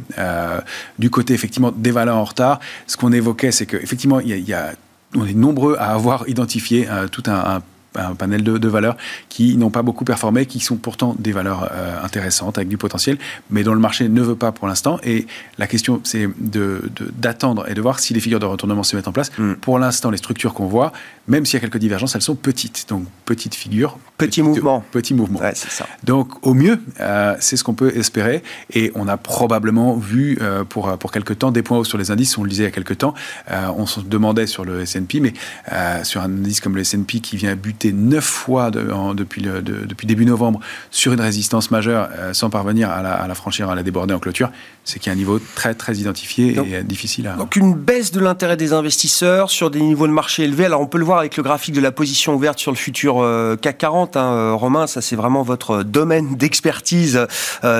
du 0.97 1.09
côté, 1.09 1.33
effectivement, 1.33 1.71
des 1.71 1.91
valeurs 1.91 2.17
en 2.17 2.25
retard. 2.25 2.59
Ce 2.87 2.97
qu'on 2.97 3.11
évoquait, 3.11 3.51
c'est 3.51 3.65
qu'effectivement, 3.65 4.19
il 4.19 4.37
y 4.37 4.53
a 4.53 4.73
on 5.15 5.25
est 5.25 5.33
nombreux 5.33 5.75
à 5.79 5.91
avoir 5.91 6.27
identifié 6.27 6.89
euh, 6.89 7.07
tout 7.07 7.23
un 7.27 7.57
un 7.57 7.61
panel 8.17 8.43
de, 8.43 8.67
valeurs 8.67 8.97
qui 9.29 9.57
n'ont 9.57 9.69
pas 9.69 9.81
beaucoup 9.81 10.05
performé, 10.05 10.45
qui 10.45 10.59
sont 10.59 10.75
pourtant 10.75 11.15
des 11.17 11.31
valeurs 11.31 11.69
euh, 11.71 12.03
intéressantes 12.03 12.57
avec 12.57 12.69
du 12.69 12.77
potentiel, 12.77 13.17
mais 13.49 13.63
dont 13.63 13.73
le 13.73 13.79
marché 13.79 14.07
ne 14.07 14.21
veut 14.21 14.35
pas 14.35 14.51
pour 14.51 14.67
l'instant. 14.67 14.99
Et 15.03 15.25
la 15.57 15.67
question, 15.67 16.01
c'est 16.03 16.29
d'attendre 16.37 17.65
de, 17.65 17.71
et 17.71 17.73
de 17.73 17.81
voir 17.81 17.99
si 17.99 18.13
les 18.13 18.19
figures 18.19 18.39
de 18.39 18.45
retournement 18.45 18.83
se 18.83 18.95
mettent 18.95 19.07
en 19.07 19.11
place. 19.11 19.31
Hmm. 19.37 19.53
Pour 19.55 19.79
l'instant, 19.79 20.11
les 20.11 20.17
structures 20.17 20.53
qu'on 20.53 20.67
voit, 20.67 20.91
même 21.27 21.45
s'il 21.45 21.55
y 21.55 21.57
a 21.57 21.61
quelques 21.61 21.77
divergences, 21.77 22.15
elles 22.15 22.21
sont 22.21 22.35
petites. 22.35 22.85
Donc, 22.89 23.05
petites 23.25 23.55
figures. 23.55 23.97
Petit 24.17 24.41
mouvement. 24.41 24.83
Petit 24.91 25.13
mouvement. 25.13 25.39
Ouais, 25.39 25.55
ça. 25.55 25.87
Donc, 26.03 26.45
au 26.45 26.53
mieux, 26.53 26.79
euh, 26.99 27.35
c'est 27.39 27.57
ce 27.57 27.63
qu'on 27.63 27.73
peut 27.73 27.95
espérer. 27.95 28.43
Et 28.73 28.91
on 28.95 29.07
a 29.07 29.17
probablement 29.17 29.95
vu 29.95 30.37
euh, 30.41 30.63
pour, 30.63 30.97
pour 30.97 31.11
quelques 31.11 31.39
temps 31.39 31.51
des 31.51 31.63
points 31.63 31.77
hauts 31.77 31.83
sur 31.83 31.97
les 31.97 32.11
indices. 32.11 32.37
On 32.37 32.43
le 32.43 32.49
disait 32.49 32.63
il 32.63 32.67
y 32.67 32.69
a 32.69 32.71
quelques 32.71 32.99
temps. 32.99 33.13
on 33.49 33.85
se 33.85 33.99
demandait 33.99 34.47
sur 34.47 34.65
le 34.65 34.81
S&P, 34.81 35.19
mais 35.19 35.33
sur 36.03 36.21
un 36.21 36.25
indice 36.25 36.59
comme 36.59 36.75
le 36.75 36.81
S&P 36.81 37.19
qui 37.19 37.37
vient 37.37 37.51
buter 37.79 37.93
neuf 37.93 38.25
fois 38.25 38.71
depuis, 38.71 39.41
le, 39.41 39.61
depuis 39.61 40.05
début 40.05 40.25
novembre 40.25 40.59
sur 40.91 41.13
une 41.13 41.21
résistance 41.21 41.71
majeure 41.71 42.09
euh, 42.17 42.33
sans 42.33 42.49
parvenir 42.49 42.89
à 42.89 43.01
la, 43.01 43.13
à 43.13 43.27
la, 43.27 43.35
franchir, 43.35 43.69
à 43.69 43.75
la 43.75 43.83
déborder 43.83 44.13
en 44.13 44.19
clôture, 44.19 44.51
c'est 44.83 44.99
qu'il 44.99 45.07
y 45.07 45.09
a 45.11 45.13
un 45.13 45.17
niveau 45.17 45.39
très 45.55 45.73
très 45.73 45.95
identifié 45.95 46.57
et 46.57 46.83
difficile 46.83 47.27
à... 47.27 47.33
Donc 47.33 47.55
une 47.55 47.73
baisse 47.73 48.11
de 48.11 48.19
l'intérêt 48.19 48.57
des 48.57 48.73
investisseurs 48.73 49.49
sur 49.49 49.69
des 49.69 49.81
niveaux 49.81 50.07
de 50.07 50.11
marché 50.11 50.43
élevés. 50.43 50.65
Alors 50.65 50.81
on 50.81 50.87
peut 50.87 50.97
le 50.97 51.05
voir 51.05 51.19
avec 51.19 51.37
le 51.37 51.43
graphique 51.43 51.75
de 51.75 51.81
la 51.81 51.91
position 51.91 52.35
ouverte 52.35 52.59
sur 52.59 52.71
le 52.71 52.77
futur 52.77 53.19
euh, 53.19 53.55
CAC 53.55 53.77
40. 53.77 54.17
Hein, 54.17 54.33
euh, 54.33 54.53
Romain, 54.53 54.87
ça 54.87 55.01
c'est 55.01 55.15
vraiment 55.15 55.43
votre 55.43 55.83
domaine 55.83 56.35
d'expertise 56.35 57.27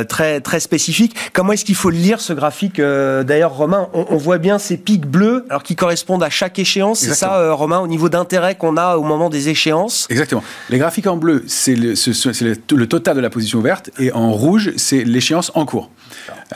très, 0.08 0.40
très 0.40 0.60
spécifique. 0.60 1.16
Comment 1.34 1.54
est-ce 1.54 1.66
qu'il 1.66 1.76
faut 1.76 1.90
lire 1.90 2.22
ce 2.22 2.34
graphique 2.34 2.80
D'ailleurs, 2.80 3.54
Romain, 3.54 3.90
on, 3.94 4.18
voit 4.18 4.38
bien 4.38 4.60
ces 4.60 4.78
pics 4.78 5.06
bleus 5.06 5.46
alors 5.50 5.64
qui 5.64 5.76
correspondent 5.76 6.24
à 6.24 6.30
chaque 6.30 6.60
échéance. 6.60 7.00
C'est 7.00 7.16
ça, 7.16 7.54
Romain, 7.54 7.80
au 7.80 7.88
niveau 7.88 8.10
d'intérêt 8.10 8.56
qu'on 8.56 8.78
a 8.78 8.96
au 8.96 9.04
moment 9.04 9.30
des 9.30 9.50
échéances? 9.50 9.89
Exactement. 10.10 10.44
Les 10.70 10.78
graphiques 10.78 11.08
en 11.08 11.18
bleu, 11.18 11.44
c'est 11.48 11.76
le, 11.76 11.94
le, 12.76 12.88
total 12.88 13.16
de 13.16 13.22
la 13.22 13.30
position 13.30 13.60
ouverte, 13.60 13.92
et 14.00 14.12
en 14.12 14.32
rouge, 14.32 14.72
c'est 14.78 15.04
l'échéance 15.04 15.52
en 15.56 15.66
cours. 15.66 15.92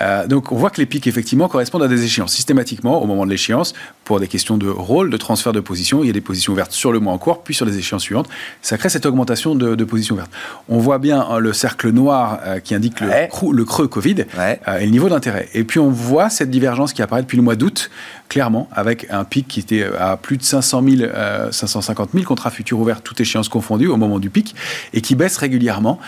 Euh, 0.02 0.28
donc 0.28 0.52
on 0.52 0.56
voit 0.56 0.70
que 0.70 0.80
les 0.80 0.86
pics, 0.86 1.08
effectivement, 1.08 1.48
correspondent 1.48 1.84
à 1.84 1.88
des 1.88 2.04
échéances. 2.04 2.34
Systématiquement, 2.34 3.02
au 3.02 3.06
moment 3.06 3.26
de 3.26 3.32
l'échéance, 3.32 3.74
pour 4.04 4.20
des 4.20 4.28
questions 4.28 4.58
de 4.58 4.68
rôle, 4.68 5.10
de 5.10 5.18
transfert 5.18 5.54
de 5.54 5.60
position, 5.60 6.04
il 6.04 6.08
y 6.08 6.10
a 6.10 6.14
des 6.14 6.22
positions 6.22 6.54
ouvertes 6.54 6.72
sur 6.72 6.92
le 6.92 7.00
mois 7.00 7.14
en 7.14 7.18
cours, 7.18 7.44
puis 7.44 7.54
sur 7.54 7.66
les 7.66 7.78
échéances 7.78 8.04
suivantes. 8.04 8.28
Ça 8.62 8.78
crée 8.78 8.90
cette 8.90 9.06
augmentation 9.06 9.56
de, 9.56 9.76
de 9.76 9.84
positions 9.84 10.16
ouvertes. 10.16 10.32
On 10.70 10.78
voit 10.78 10.98
bien 10.98 11.22
hein, 11.22 11.40
le 11.40 11.54
cercle 11.54 11.90
noir 11.92 12.40
euh, 12.46 12.60
qui 12.60 12.76
indique 12.76 13.00
le, 13.00 13.64
creux 13.66 13.88
Covid 13.88 14.26
euh, 14.38 14.80
et 14.80 14.86
le 14.86 14.92
niveau 14.92 15.10
d'intérêt. 15.10 15.50
Et 15.54 15.64
puis 15.64 15.80
on 15.80 15.90
voit 15.90 16.30
cette 16.30 16.50
divergence 16.50 16.94
qui 16.94 17.02
apparaît 17.02 17.22
depuis 17.22 17.38
le 17.38 17.44
mois 17.44 17.56
d'août, 17.56 17.90
clairement, 18.30 18.68
avec 18.72 19.08
un 19.10 19.24
pic 19.24 19.48
qui 19.48 19.60
était 19.60 19.86
à 20.00 20.18
plus 20.18 20.38
de 20.38 20.44
500 20.44 20.84
000, 20.98 21.12
550 21.52 22.10
000 22.14 22.26
contrats 22.26 22.50
futurs 22.50 22.80
ouverts, 22.80 23.02
toutes 23.02 23.20
échéances 23.22 23.50
confondues, 23.50 23.88
au 23.88 23.98
moment 23.98 24.20
du 24.20 24.30
pic, 24.30 24.56
et 24.94 25.02
qui 25.02 25.16
baisse 25.16 25.38
régulièrement 25.38 26.00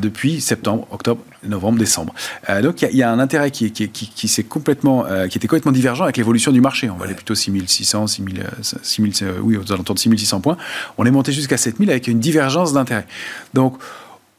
depuis 0.00 0.40
septembre, 0.40 0.86
octobre, 0.90 1.20
novembre, 1.46 1.78
décembre. 1.78 2.14
donc 2.62 2.80
il 2.82 2.96
y, 2.96 3.02
a 3.02 3.10
un 3.10 3.17
intérêt 3.18 3.50
qui, 3.50 3.70
qui, 3.72 3.88
qui, 3.88 4.08
qui 4.08 4.28
s'est 4.28 4.44
complètement, 4.44 5.04
qui 5.28 5.38
était 5.38 5.48
complètement 5.48 5.72
divergent 5.72 6.04
avec 6.04 6.16
l'évolution 6.16 6.52
du 6.52 6.60
marché. 6.60 6.90
On 6.90 6.96
va 6.96 7.04
aller 7.04 7.14
plutôt 7.14 7.34
6600, 7.34 8.06
6000, 8.06 8.44
6000, 8.82 9.14
oui, 9.42 9.56
aux 9.56 9.72
alentours 9.72 9.94
de 9.94 10.00
6600 10.00 10.40
points. 10.40 10.56
On 10.96 11.04
est 11.04 11.10
monté 11.10 11.32
jusqu'à 11.32 11.56
7000 11.56 11.90
avec 11.90 12.08
une 12.08 12.20
divergence 12.20 12.72
d'intérêt. 12.72 13.06
Donc, 13.54 13.78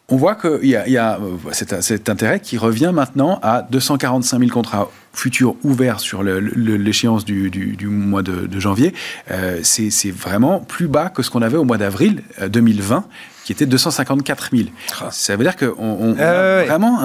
on 0.09 0.17
voit 0.17 0.35
qu'il 0.35 0.69
y 0.69 0.75
a, 0.75 0.87
il 0.87 0.93
y 0.93 0.97
a 0.97 1.19
cet, 1.51 2.09
intérêt 2.09 2.39
qui 2.39 2.57
revient 2.57 2.91
maintenant 2.93 3.39
à 3.41 3.65
245 3.69 4.39
000 4.39 4.51
contrats 4.51 4.89
futurs 5.13 5.55
ouverts 5.63 5.99
sur 5.99 6.23
l'échéance 6.23 7.25
du, 7.25 7.49
du, 7.49 7.87
mois 7.87 8.21
de, 8.21 8.59
janvier. 8.59 8.93
Euh, 9.31 9.59
c'est 9.63 10.11
vraiment 10.11 10.59
plus 10.59 10.87
bas 10.87 11.09
que 11.09 11.23
ce 11.23 11.29
qu'on 11.29 11.41
avait 11.41 11.57
au 11.57 11.63
mois 11.63 11.77
d'avril 11.77 12.23
2020 12.47 12.97
euh, 12.97 13.01
qui 13.45 13.53
était 13.53 13.65
254 13.65 14.49
000. 14.55 14.69
Ah. 15.01 15.09
Ça 15.11 15.35
veut 15.35 15.43
dire 15.43 15.55
qu'on 15.55 15.73
on 15.79 16.15
a 16.19 16.65
vraiment 16.65 16.99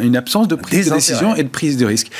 une 0.00 0.16
absence 0.16 0.46
de 0.46 0.54
prise 0.54 0.88
de 0.88 0.94
décision 0.94 1.34
et 1.34 1.42
de 1.42 1.48
prise 1.48 1.76
de 1.76 1.84
risque. 1.84 2.12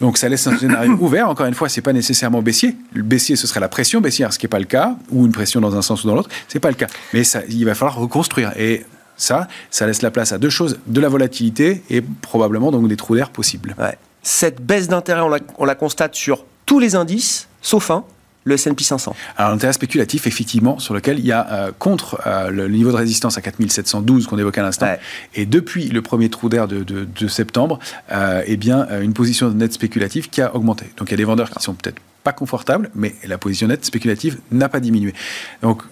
Donc 0.00 0.16
ça 0.16 0.28
laisse 0.28 0.46
un 0.46 0.56
scénario 0.56 0.92
ouvert. 1.00 1.28
Encore 1.28 1.44
une 1.44 1.54
fois, 1.54 1.68
c'est 1.68 1.82
pas 1.82 1.92
nécessairement 1.92 2.40
baissier. 2.40 2.76
Le 2.94 3.02
baissier, 3.02 3.36
ce 3.36 3.46
serait 3.46 3.60
la 3.60 3.68
pression 3.68 4.00
baissière, 4.00 4.32
ce 4.32 4.38
qui 4.38 4.46
n'est 4.46 4.50
pas 4.50 4.58
le 4.58 4.64
cas, 4.64 4.96
ou 5.10 5.26
une 5.26 5.32
pression 5.32 5.60
dans 5.60 5.76
un 5.76 5.82
sens 5.82 6.02
ou 6.02 6.06
dans 6.06 6.14
l'autre. 6.14 6.30
C'est 6.48 6.60
pas 6.60 6.70
le 6.70 6.76
cas. 6.76 6.86
Mais 7.12 7.24
ça, 7.24 7.42
il 7.48 7.62
va 7.66 7.74
falloir 7.74 7.98
reconstruire. 7.98 8.52
Et 8.56 8.86
ça, 9.20 9.48
ça 9.70 9.86
laisse 9.86 10.02
la 10.02 10.10
place 10.10 10.32
à 10.32 10.38
deux 10.38 10.50
choses 10.50 10.78
de 10.86 11.00
la 11.00 11.08
volatilité 11.08 11.82
et 11.90 12.00
probablement 12.00 12.70
donc 12.70 12.88
des 12.88 12.96
trous 12.96 13.16
d'air 13.16 13.30
possibles. 13.30 13.74
Cette 14.22 14.60
baisse 14.60 14.88
d'intérêt, 14.88 15.22
on 15.58 15.64
la, 15.64 15.74
constate 15.74 16.14
sur 16.14 16.44
tous 16.66 16.78
les 16.78 16.94
indices, 16.94 17.48
sauf 17.62 17.90
un, 17.90 18.04
le 18.44 18.54
S&P 18.54 18.82
500 18.82 19.14
Alors 19.36 19.50
l'intérêt 19.52 19.74
spéculatif, 19.74 20.26
effectivement, 20.26 20.78
sur 20.78 20.94
lequel 20.94 21.18
il 21.18 21.26
y 21.26 21.32
a 21.32 21.46
euh, 21.50 21.72
contre 21.78 22.20
euh, 22.26 22.50
le 22.50 22.68
niveau 22.68 22.90
de 22.90 22.96
résistance 22.96 23.36
à 23.36 23.42
4712 23.42 24.26
qu'on 24.26 24.38
évoquait 24.38 24.60
à 24.60 24.64
l'instant, 24.64 24.94
et 25.34 25.44
depuis 25.44 25.88
le 25.88 26.00
premier 26.00 26.30
trou 26.30 26.48
d'air 26.48 26.66
de, 26.66 27.28
septembre, 27.28 27.78
euh, 28.12 28.42
eh 28.46 28.56
bien 28.56 28.86
une 29.00 29.12
position 29.12 29.50
nette 29.50 29.74
spéculative 29.74 30.30
qui 30.30 30.40
a 30.40 30.54
augmenté. 30.54 30.86
Donc 30.96 31.08
il 31.08 31.12
y 31.12 31.14
a 31.14 31.18
des 31.18 31.24
vendeurs 31.24 31.50
qui 31.50 31.62
sont 31.62 31.74
peut-être 31.74 32.00
pas 32.24 32.32
confortables, 32.32 32.90
mais 32.94 33.14
la 33.26 33.38
position 33.38 33.68
nette 33.68 33.84
spéculative 33.84 34.38
n'a 34.50 34.68
pas 34.68 34.80
diminué. 34.80 35.14
Donc 35.62 35.82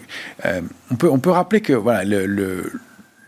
on, 0.91 0.97
peut, 0.97 1.11
on 1.11 1.19
peut 1.19 1.31
rappeler 1.31 1.61
que 1.61 1.75
voilà, 1.75 2.05
le 2.05 2.27
le 2.27 2.71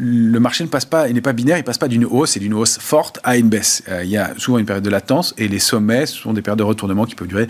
marché 0.00 0.64
ne 0.64 0.68
passe 0.68 0.84
pas, 0.84 1.08
il 1.08 1.14
n'est 1.14 1.20
pas 1.20 1.32
binaire, 1.32 1.58
il 1.58 1.64
passe 1.64 1.78
pas 1.78 1.88
d'une 1.88 2.04
hausse 2.04 2.36
et 2.36 2.40
d'une 2.40 2.54
hausse 2.54 2.78
forte 2.78 3.20
à 3.24 3.36
une 3.36 3.48
baisse. 3.48 3.82
Euh, 3.88 4.04
il 4.04 4.10
y 4.10 4.16
a 4.16 4.32
souvent 4.38 4.58
une 4.58 4.66
période 4.66 4.84
de 4.84 4.90
latence 4.90 5.34
et 5.38 5.48
les 5.48 5.58
sommets 5.58 6.06
sont 6.06 6.32
des 6.32 6.42
périodes 6.42 6.58
de 6.58 6.64
retournement 6.64 7.04
qui 7.04 7.14
peuvent 7.14 7.28
durer 7.28 7.48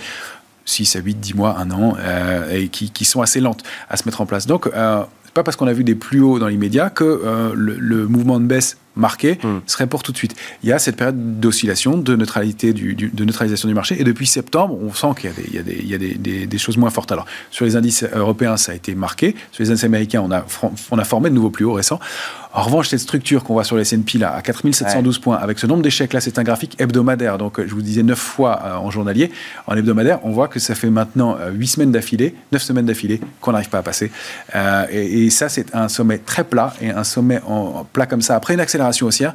6 0.64 0.96
à 0.96 1.00
8, 1.00 1.20
10 1.20 1.34
mois, 1.34 1.56
un 1.58 1.70
an, 1.70 1.96
euh, 1.98 2.50
et 2.50 2.68
qui, 2.68 3.04
sont 3.04 3.22
assez 3.22 3.40
lentes 3.40 3.62
à 3.88 3.96
se 3.96 4.04
mettre 4.06 4.20
en 4.20 4.26
place. 4.26 4.46
Donc, 4.46 4.66
euh, 4.66 5.02
pas 5.34 5.42
parce 5.42 5.56
qu'on 5.56 5.66
a 5.66 5.72
vu 5.72 5.84
des 5.84 5.94
plus 5.94 6.20
hauts 6.20 6.38
dans 6.38 6.48
l'immédiat 6.48 6.90
que 6.90 7.04
euh, 7.04 7.52
le, 7.54 7.76
le, 7.78 8.06
mouvement 8.06 8.40
de 8.40 8.46
baisse 8.46 8.76
marqué 9.00 9.38
mm. 9.42 9.62
serait 9.66 9.86
pour 9.86 10.02
tout 10.02 10.12
de 10.12 10.16
suite. 10.16 10.36
Il 10.62 10.68
y 10.68 10.72
a 10.72 10.78
cette 10.78 10.96
période 10.96 11.40
d'oscillation, 11.40 11.96
de 11.98 12.14
neutralité, 12.14 12.72
du, 12.72 12.94
du, 12.94 13.08
de 13.08 13.24
neutralisation 13.24 13.68
du 13.68 13.74
marché. 13.74 14.00
Et 14.00 14.04
depuis 14.04 14.26
septembre, 14.26 14.78
on 14.80 14.92
sent 14.92 15.20
qu'il 15.20 15.30
y 15.30 15.32
a, 15.32 15.36
des, 15.36 15.48
il 15.48 15.54
y 15.54 15.58
a, 15.58 15.62
des, 15.62 15.76
il 15.76 15.88
y 15.88 15.94
a 15.94 15.98
des, 15.98 16.46
des, 16.46 16.58
choses 16.58 16.76
moins 16.76 16.90
fortes. 16.90 17.10
Alors, 17.10 17.26
sur 17.50 17.64
les 17.64 17.76
indices 17.76 18.04
européens, 18.14 18.56
ça 18.56 18.72
a 18.72 18.74
été 18.74 18.94
marqué. 18.94 19.34
Sur 19.50 19.64
les 19.64 19.70
indices 19.70 19.84
américains, 19.84 20.20
on 20.20 20.30
a, 20.30 20.44
on 20.90 20.98
a 20.98 21.04
formé 21.04 21.30
de 21.30 21.34
nouveaux 21.34 21.50
plus 21.50 21.64
hauts 21.64 21.72
récents. 21.72 21.98
En 22.52 22.62
revanche, 22.62 22.88
cette 22.88 23.00
structure 23.00 23.44
qu'on 23.44 23.52
voit 23.52 23.62
sur 23.62 23.76
les 23.76 23.82
S&P 23.82 24.18
là, 24.18 24.34
à 24.34 24.42
4712 24.42 25.16
ouais. 25.16 25.22
points, 25.22 25.36
avec 25.36 25.58
ce 25.60 25.66
nombre 25.68 25.82
d'échecs 25.82 26.12
là, 26.12 26.20
c'est 26.20 26.38
un 26.38 26.42
graphique 26.42 26.80
hebdomadaire. 26.80 27.38
Donc, 27.38 27.64
je 27.64 27.72
vous 27.72 27.82
disais 27.82 28.02
9 28.02 28.18
fois 28.18 28.60
euh, 28.64 28.74
en 28.74 28.90
journalier. 28.90 29.30
En 29.68 29.76
hebdomadaire, 29.76 30.18
on 30.24 30.30
voit 30.30 30.48
que 30.48 30.58
ça 30.58 30.74
fait 30.74 30.90
maintenant 30.90 31.36
euh, 31.40 31.52
8 31.52 31.66
semaines 31.68 31.92
d'affilée, 31.92 32.34
9 32.50 32.60
semaines 32.60 32.86
d'affilée 32.86 33.20
qu'on 33.40 33.52
n'arrive 33.52 33.68
pas 33.68 33.78
à 33.78 33.82
passer. 33.82 34.10
Euh, 34.56 34.84
et, 34.90 35.26
et, 35.26 35.30
ça, 35.30 35.48
c'est 35.48 35.74
un 35.74 35.88
sommet 35.88 36.18
très 36.18 36.42
plat 36.42 36.74
et 36.80 36.90
un 36.90 37.04
sommet 37.04 37.40
en, 37.46 37.52
en 37.54 37.84
plat 37.84 38.06
comme 38.06 38.22
ça. 38.22 38.34
Après 38.34 38.54
une 38.54 38.60
accélération 38.60 39.06
haussière, 39.06 39.32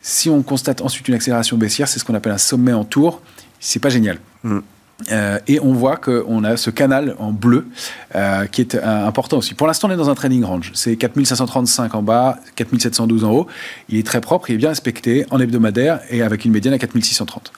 si 0.00 0.30
on 0.30 0.42
constate 0.42 0.80
ensuite 0.80 1.08
une 1.08 1.14
accélération 1.14 1.58
baissière, 1.58 1.88
c'est 1.88 1.98
ce 1.98 2.04
qu'on 2.04 2.14
appelle 2.14 2.32
un 2.32 2.38
sommet 2.38 2.72
en 2.72 2.84
tour. 2.84 3.20
C'est 3.60 3.80
pas 3.80 3.90
génial. 3.90 4.18
Mm. 4.44 4.60
Euh, 5.10 5.38
et 5.48 5.60
on 5.60 5.72
voit 5.72 5.96
qu'on 5.96 6.44
a 6.44 6.56
ce 6.56 6.70
canal 6.70 7.16
en 7.18 7.32
bleu 7.32 7.66
euh, 8.14 8.46
qui 8.46 8.60
est 8.60 8.74
euh, 8.76 9.06
important 9.06 9.38
aussi. 9.38 9.54
Pour 9.54 9.66
l'instant, 9.66 9.88
on 9.88 9.90
est 9.90 9.96
dans 9.96 10.08
un 10.08 10.14
trading 10.14 10.44
range. 10.44 10.70
C'est 10.74 10.96
4535 10.96 11.94
en 11.94 12.02
bas, 12.02 12.38
4712 12.56 13.24
en 13.24 13.32
haut. 13.32 13.46
Il 13.88 13.98
est 13.98 14.06
très 14.06 14.20
propre, 14.20 14.50
il 14.50 14.54
est 14.54 14.58
bien 14.58 14.68
respecté 14.68 15.26
en 15.30 15.40
hebdomadaire 15.40 16.00
et 16.10 16.22
avec 16.22 16.44
une 16.44 16.52
médiane 16.52 16.74
à 16.74 16.78
4630. 16.78 17.52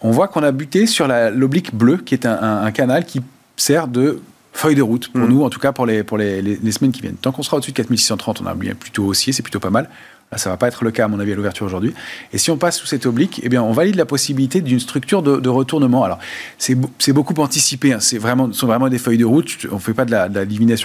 On 0.00 0.10
voit 0.10 0.28
qu'on 0.28 0.42
a 0.42 0.52
buté 0.52 0.86
sur 0.86 1.06
l'oblique 1.06 1.74
bleu 1.74 1.98
qui 1.98 2.14
est 2.14 2.26
un, 2.26 2.38
un, 2.40 2.64
un, 2.64 2.70
canal 2.72 3.04
qui 3.04 3.20
sert 3.56 3.88
de 3.88 4.20
feuille 4.52 4.74
de 4.74 4.82
route 4.82 5.08
pour 5.08 5.22
mmh. 5.22 5.28
nous, 5.28 5.42
en 5.42 5.50
tout 5.50 5.60
cas 5.60 5.72
pour, 5.72 5.86
les, 5.86 6.02
pour 6.02 6.18
les, 6.18 6.42
les, 6.42 6.58
les 6.62 6.72
semaines 6.72 6.92
qui 6.92 7.00
viennent. 7.02 7.16
Tant 7.16 7.32
qu'on 7.32 7.42
sera 7.42 7.56
au-dessus 7.56 7.72
de 7.72 7.76
4630, 7.76 8.42
on 8.42 8.46
a 8.46 8.54
bien 8.54 8.74
plutôt 8.74 9.04
haussier, 9.04 9.32
c'est 9.32 9.42
plutôt 9.42 9.60
pas 9.60 9.70
mal. 9.70 9.88
Là, 10.34 10.38
ça 10.38 10.50
ne 10.50 10.54
va 10.54 10.56
pas 10.56 10.66
être 10.66 10.82
le 10.82 10.90
cas, 10.90 11.04
à 11.04 11.08
mon 11.08 11.20
avis, 11.20 11.30
à 11.30 11.36
l'ouverture 11.36 11.64
aujourd'hui. 11.64 11.94
Et 12.32 12.38
si 12.38 12.50
on 12.50 12.56
passe 12.56 12.78
sous 12.78 12.86
cette 12.86 13.06
oblique, 13.06 13.40
eh 13.44 13.48
bien, 13.48 13.62
on 13.62 13.70
valide 13.70 13.94
la 13.94 14.04
possibilité 14.04 14.62
d'une 14.62 14.80
structure 14.80 15.22
de, 15.22 15.48
retournement. 15.48 16.02
Alors, 16.02 16.18
c'est 16.58 17.12
beaucoup 17.12 17.40
anticipé. 17.40 17.92
Hein. 17.92 18.00
C'est 18.00 18.18
vraiment, 18.18 18.52
ce 18.52 18.58
sont 18.58 18.66
vraiment 18.66 18.88
des 18.88 18.98
feuilles 18.98 19.18
de 19.18 19.24
route. 19.24 19.66
On 19.70 19.76
ne 19.76 19.80
fait 19.80 19.94
pas 19.94 20.04
de 20.04 20.10
la, 20.10 20.28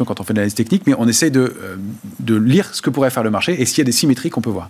quand 0.05 0.19
on 0.19 0.23
fait 0.23 0.33
de 0.33 0.37
l'analyse 0.37 0.53
technique, 0.53 0.83
mais 0.85 0.93
on 0.99 1.07
essaye 1.07 1.31
de, 1.31 1.39
euh, 1.39 1.77
de, 2.19 2.35
lire 2.35 2.75
ce 2.75 2.83
que 2.83 2.91
pourrait 2.91 3.09
faire 3.09 3.23
le 3.23 3.31
marché 3.31 3.59
et 3.59 3.65
s'il 3.65 3.79
y 3.79 3.81
a 3.81 3.85
des 3.85 3.91
symétries 3.91 4.29
qu'on 4.29 4.41
peut 4.41 4.51
voir. 4.51 4.69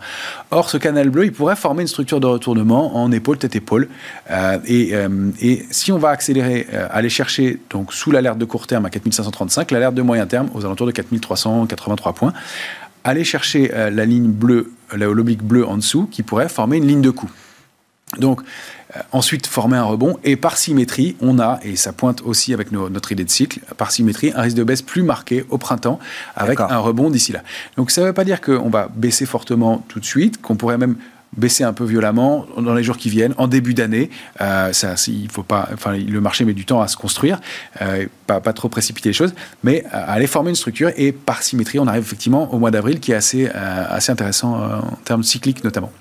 Or, 0.52 0.70
ce 0.70 0.78
canal 0.78 1.10
bleu, 1.10 1.26
il 1.26 1.34
pourrait 1.34 1.58
former 1.58 1.82
une 1.82 1.88
structure 1.90 2.22
de 2.22 2.28
retournement 2.28 2.96
en 2.96 3.12
épaule, 3.12 3.38
tête-épaule. 3.38 3.90
Euh, 4.32 4.58
et, 4.66 4.96
euh, 4.96 5.10
et, 5.42 5.66
si 5.72 5.92
on 5.92 5.98
va 5.98 6.10
accélérer, 6.10 6.68
aller 6.92 7.10
chercher 7.10 7.60
donc 7.70 7.92
sous 7.94 8.12
l'alerte 8.12 8.38
de 8.38 8.46
court 8.46 8.66
terme 8.66 8.86
à 8.86 8.90
4535, 8.90 9.72
l'alerte 9.72 9.96
de 9.96 10.02
moyen 10.02 10.26
terme 10.26 10.50
aux 10.54 10.64
alentours 10.66 10.88
de 10.88 10.92
4383 10.92 12.14
points, 12.14 12.34
aller 13.04 13.24
chercher 13.24 13.72
euh, 13.74 13.90
la 13.90 14.06
ligne 14.06 14.30
bleue, 14.30 14.72
l'oblique 14.94 15.44
bleu 15.44 15.66
en 15.66 15.78
dessous, 15.78 16.08
qui 16.12 16.24
pourrait 16.24 16.50
former 16.50 16.78
une 16.78 16.88
ligne 16.88 17.02
de 17.02 17.10
coup. 17.10 17.30
Donc, 18.18 18.42
euh, 18.96 19.00
ensuite, 19.12 19.46
former 19.46 19.78
un 19.78 19.84
rebond. 19.84 20.18
Et 20.24 20.36
par 20.36 20.58
symétrie, 20.58 21.16
on 21.22 21.40
a, 21.40 21.60
et 21.64 21.76
ça 21.76 21.94
pointe 21.94 22.22
aussi 22.24 22.54
avec 22.54 22.72
nos, 22.72 22.90
notre 22.90 23.12
idée 23.12 23.24
de 23.24 23.30
cycle, 23.30 23.60
par 23.78 23.92
symétrie, 23.92 24.32
un 24.36 24.42
risque 24.42 24.58
de 24.58 24.64
baisse 24.64 24.82
plus 24.82 25.04
marqué 25.04 25.46
au 25.50 25.58
printemps, 25.58 26.00
avec 26.36 26.60
un 26.60 26.80
rebond 26.80 27.10
d'ici 27.10 27.32
là. 27.32 27.44
Donc, 27.78 27.92
ça 27.92 28.02
ne 28.02 28.08
veut 28.08 28.14
pas 28.14 28.24
dire 28.26 28.42
qu'on 28.42 28.70
va 28.70 28.90
baisser 28.94 29.26
fortement 29.26 29.86
tout 29.88 30.00
de 30.00 30.06
suite, 30.06 30.42
qu'on 30.42 30.56
pourrait 30.56 30.78
même 30.78 30.96
baisser 31.38 31.64
un 31.64 31.74
peu 31.74 31.86
violemment 31.86 32.46
dans 32.58 32.74
les 32.74 32.84
jours 32.84 32.98
qui 32.98 33.10
viennent, 33.10 33.34
en 33.38 33.48
début 33.48 33.74
d'année. 33.74 34.10
Euh, 34.42 34.72
il 35.08 35.30
faut 35.30 35.44
pas, 35.44 35.70
enfin, 35.74 35.98
le 35.98 36.22
marché 36.22 36.46
met 36.46 36.54
du 36.54 36.66
temps 36.66 36.82
à 36.82 36.88
se 36.88 36.98
construire, 36.98 37.40
euh, 37.82 38.06
pas, 38.28 38.40
pas, 38.40 38.54
trop 38.54 38.70
précipiter 38.70 39.10
les 39.10 39.14
choses, 39.14 39.34
mais 39.64 39.84
euh, 39.94 40.04
aller 40.08 40.28
former 40.28 40.50
une 40.50 40.56
structure 40.56 40.92
et 40.98 41.12
par 41.12 41.44
symétrie, 41.44 41.80
on 41.80 41.88
arrive 41.88 42.04
effectivement 42.04 42.54
au 42.54 42.60
mois 42.60 42.72
d'avril 42.72 43.00
qui 43.00 43.12
est 43.12 43.16
assez, 43.16 43.48
assez 43.48 44.12
intéressant 44.12 44.56
en 44.56 44.98
termes 45.04 45.24
cycliques 45.24 45.64
notamment. 45.64 45.92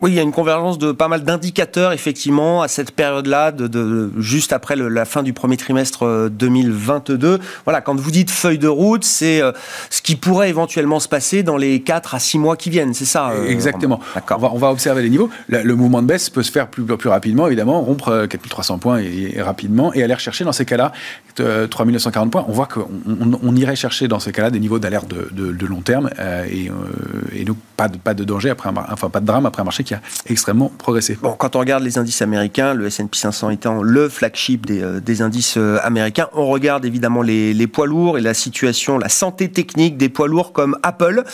Oui, 0.00 0.12
il 0.12 0.14
y 0.14 0.20
a 0.20 0.22
une 0.22 0.30
convergence 0.30 0.78
de 0.78 0.92
pas 0.92 1.08
mal 1.08 1.24
d'indicateurs, 1.24 1.92
effectivement, 1.92 2.62
à 2.62 2.68
cette 2.68 2.92
période-là, 2.92 3.50
de, 3.50 3.66
de, 3.66 4.12
juste 4.16 4.52
après 4.52 4.76
le, 4.76 4.88
la 4.88 5.04
fin 5.04 5.24
du 5.24 5.32
premier 5.32 5.56
trimestre 5.56 6.28
2022. 6.30 7.40
Voilà, 7.64 7.80
quand 7.80 7.98
vous 7.98 8.12
dites 8.12 8.30
feuille 8.30 8.58
de 8.58 8.68
route, 8.68 9.02
c'est 9.02 9.42
euh, 9.42 9.50
ce 9.90 10.00
qui 10.00 10.14
pourrait 10.14 10.50
éventuellement 10.50 11.00
se 11.00 11.08
passer 11.08 11.42
dans 11.42 11.56
les 11.56 11.82
4 11.82 12.14
à 12.14 12.20
6 12.20 12.38
mois 12.38 12.56
qui 12.56 12.70
viennent, 12.70 12.94
c'est 12.94 13.06
ça 13.06 13.30
euh, 13.30 13.48
Exactement. 13.48 13.98
On 14.30 14.36
va, 14.36 14.50
on 14.52 14.58
va, 14.58 14.70
observer 14.70 15.02
les 15.02 15.10
niveaux. 15.10 15.30
Le, 15.48 15.62
le, 15.64 15.74
mouvement 15.74 16.00
de 16.00 16.06
baisse 16.06 16.30
peut 16.30 16.44
se 16.44 16.52
faire 16.52 16.68
plus, 16.68 16.84
plus 16.84 17.08
rapidement, 17.08 17.48
évidemment, 17.48 17.80
rompre 17.80 18.26
4300 18.26 18.78
points 18.78 19.00
et, 19.00 19.32
et 19.34 19.42
rapidement, 19.42 19.92
et 19.94 20.04
aller 20.04 20.14
rechercher 20.14 20.44
dans 20.44 20.52
ces 20.52 20.64
cas-là 20.64 20.92
3940 21.42 22.30
points. 22.30 22.44
On 22.48 22.52
voit 22.52 22.66
qu'on 22.66 22.88
on, 23.06 23.38
on, 23.42 23.56
irait 23.56 23.76
chercher 23.76 24.08
dans 24.08 24.18
ces 24.18 24.32
cas-là 24.32 24.50
des 24.50 24.60
niveaux 24.60 24.78
d'alerte 24.78 25.08
de, 25.08 25.28
de, 25.32 25.52
de, 25.52 25.66
long 25.66 25.80
terme, 25.80 26.10
euh, 26.18 26.44
et, 26.50 26.70
et, 27.34 27.44
donc 27.44 27.56
pas 27.76 27.88
de, 27.88 27.96
pas 27.96 28.14
de 28.14 28.24
danger, 28.24 28.50
après 28.50 28.68
un, 28.68 28.74
enfin 28.90 29.08
pas 29.08 29.20
de 29.20 29.26
drame 29.26 29.46
après 29.46 29.62
un 29.62 29.64
marché 29.64 29.84
qui 29.88 29.94
a 29.94 30.02
extrêmement 30.28 30.70
progressé. 30.76 31.18
Bon, 31.20 31.32
quand 31.32 31.56
on 31.56 31.60
regarde 31.60 31.82
les 31.82 31.96
indices 31.96 32.20
américains, 32.20 32.74
le 32.74 32.86
S&P 32.86 33.16
500 33.16 33.50
étant 33.50 33.82
le 33.82 34.08
flagship 34.08 34.66
des, 34.66 34.82
euh, 34.82 35.00
des 35.00 35.22
indices 35.22 35.54
euh, 35.56 35.78
américains, 35.82 36.28
on 36.34 36.46
regarde 36.46 36.84
évidemment 36.84 37.22
les, 37.22 37.54
les, 37.54 37.66
poids 37.66 37.86
lourds 37.86 38.18
et 38.18 38.20
la 38.20 38.34
situation, 38.34 38.98
la 38.98 39.08
santé 39.08 39.48
technique 39.48 39.96
des 39.96 40.10
poids 40.10 40.28
lourds 40.28 40.52
comme 40.52 40.76
Apple. 40.82 41.24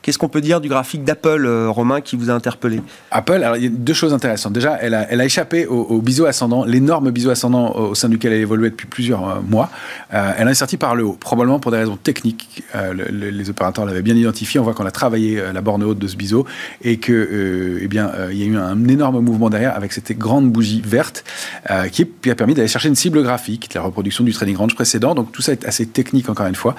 Qu'est-ce 0.00 0.16
qu'on 0.16 0.30
peut 0.30 0.40
dire 0.40 0.60
du 0.62 0.68
graphique 0.68 1.04
d'Apple, 1.04 1.44
euh, 1.44 1.68
Romain, 1.68 2.00
qui 2.00 2.16
vous 2.16 2.30
a 2.30 2.32
interpellé? 2.32 2.80
Apple, 3.10 3.32
alors 3.32 3.56
il 3.56 3.64
y 3.64 3.66
a 3.66 3.70
deux 3.70 3.92
choses 3.92 4.14
intéressantes. 4.14 4.54
Déjà, 4.54 4.78
elle 4.80 4.94
a, 4.94 5.06
elle 5.10 5.20
a 5.20 5.24
échappé 5.26 5.66
au, 5.66 5.82
au 5.82 6.00
biseau 6.00 6.24
ascendant, 6.24 6.64
l'énorme 6.64 7.10
biseau 7.10 7.30
ascendant 7.30 7.74
au 7.74 7.94
sein 7.94 8.08
duquel 8.08 8.32
elle 8.32 8.40
évoluait 8.40 8.70
depuis 8.70 8.86
plusieurs 8.86 9.42
mois. 9.42 9.70
Euh, 10.14 10.32
elle 10.38 10.48
est 10.48 10.54
sortie 10.54 10.78
par 10.78 10.94
le 10.94 11.04
haut, 11.04 11.16
probablement 11.20 11.60
pour 11.60 11.72
des 11.72 11.78
raisons 11.78 11.96
techniques. 11.96 12.62
Le, 12.74 13.04
le, 13.10 13.30
les 13.30 13.50
opérateurs 13.50 13.84
l'avaient 13.84 14.02
bien 14.02 14.16
identifié. 14.16 14.58
On 14.60 14.62
voit 14.62 14.72
qu'on 14.72 14.86
a 14.86 14.90
travaillé 14.90 15.42
la 15.52 15.60
borne 15.60 15.82
haute 15.82 15.98
de 15.98 16.08
ce 16.08 16.16
biseau 16.16 16.46
et 16.82 16.98
que, 16.98 17.78
eh 17.82 17.88
bien, 17.88 17.97
il 18.30 18.38
y 18.38 18.42
a 18.42 18.46
eu 18.46 18.56
un 18.56 18.86
énorme 18.88 19.20
mouvement 19.20 19.50
derrière 19.50 19.76
avec 19.76 19.92
cette 19.92 20.16
grande 20.16 20.50
bougie 20.50 20.82
verte 20.84 21.24
euh, 21.70 21.88
qui, 21.88 22.06
qui, 22.06 22.30
a 22.30 22.34
permis 22.34 22.54
d'aller 22.54 22.68
chercher 22.68 22.88
une 22.88 22.94
cible 22.94 23.22
graphique, 23.22 23.72
la 23.74 23.82
reproduction 23.82 24.24
du 24.24 24.32
trading 24.32 24.56
range 24.56 24.74
précédent. 24.74 25.14
Donc 25.14 25.32
tout 25.32 25.42
ça 25.42 25.52
est 25.52 25.64
assez 25.66 25.86
technique 25.86 26.28
encore 26.28 26.46
une 26.46 26.54
fois. 26.54 26.74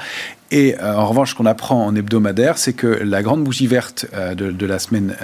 Et 0.51 0.75
euh, 0.79 0.95
en 0.95 1.07
revanche, 1.07 1.31
ce 1.31 1.35
qu'on 1.35 1.45
apprend 1.45 1.85
en 1.85 1.95
hebdomadaire, 1.95 2.57
c'est 2.57 2.73
que 2.73 2.87
la 2.87 3.21
grande 3.21 3.43
bougie 3.43 3.67
verte 3.67 4.05
euh, 4.13 4.35
de, 4.35 4.51
de, 4.51 4.65
la 4.65 4.79
semaine 4.79 5.15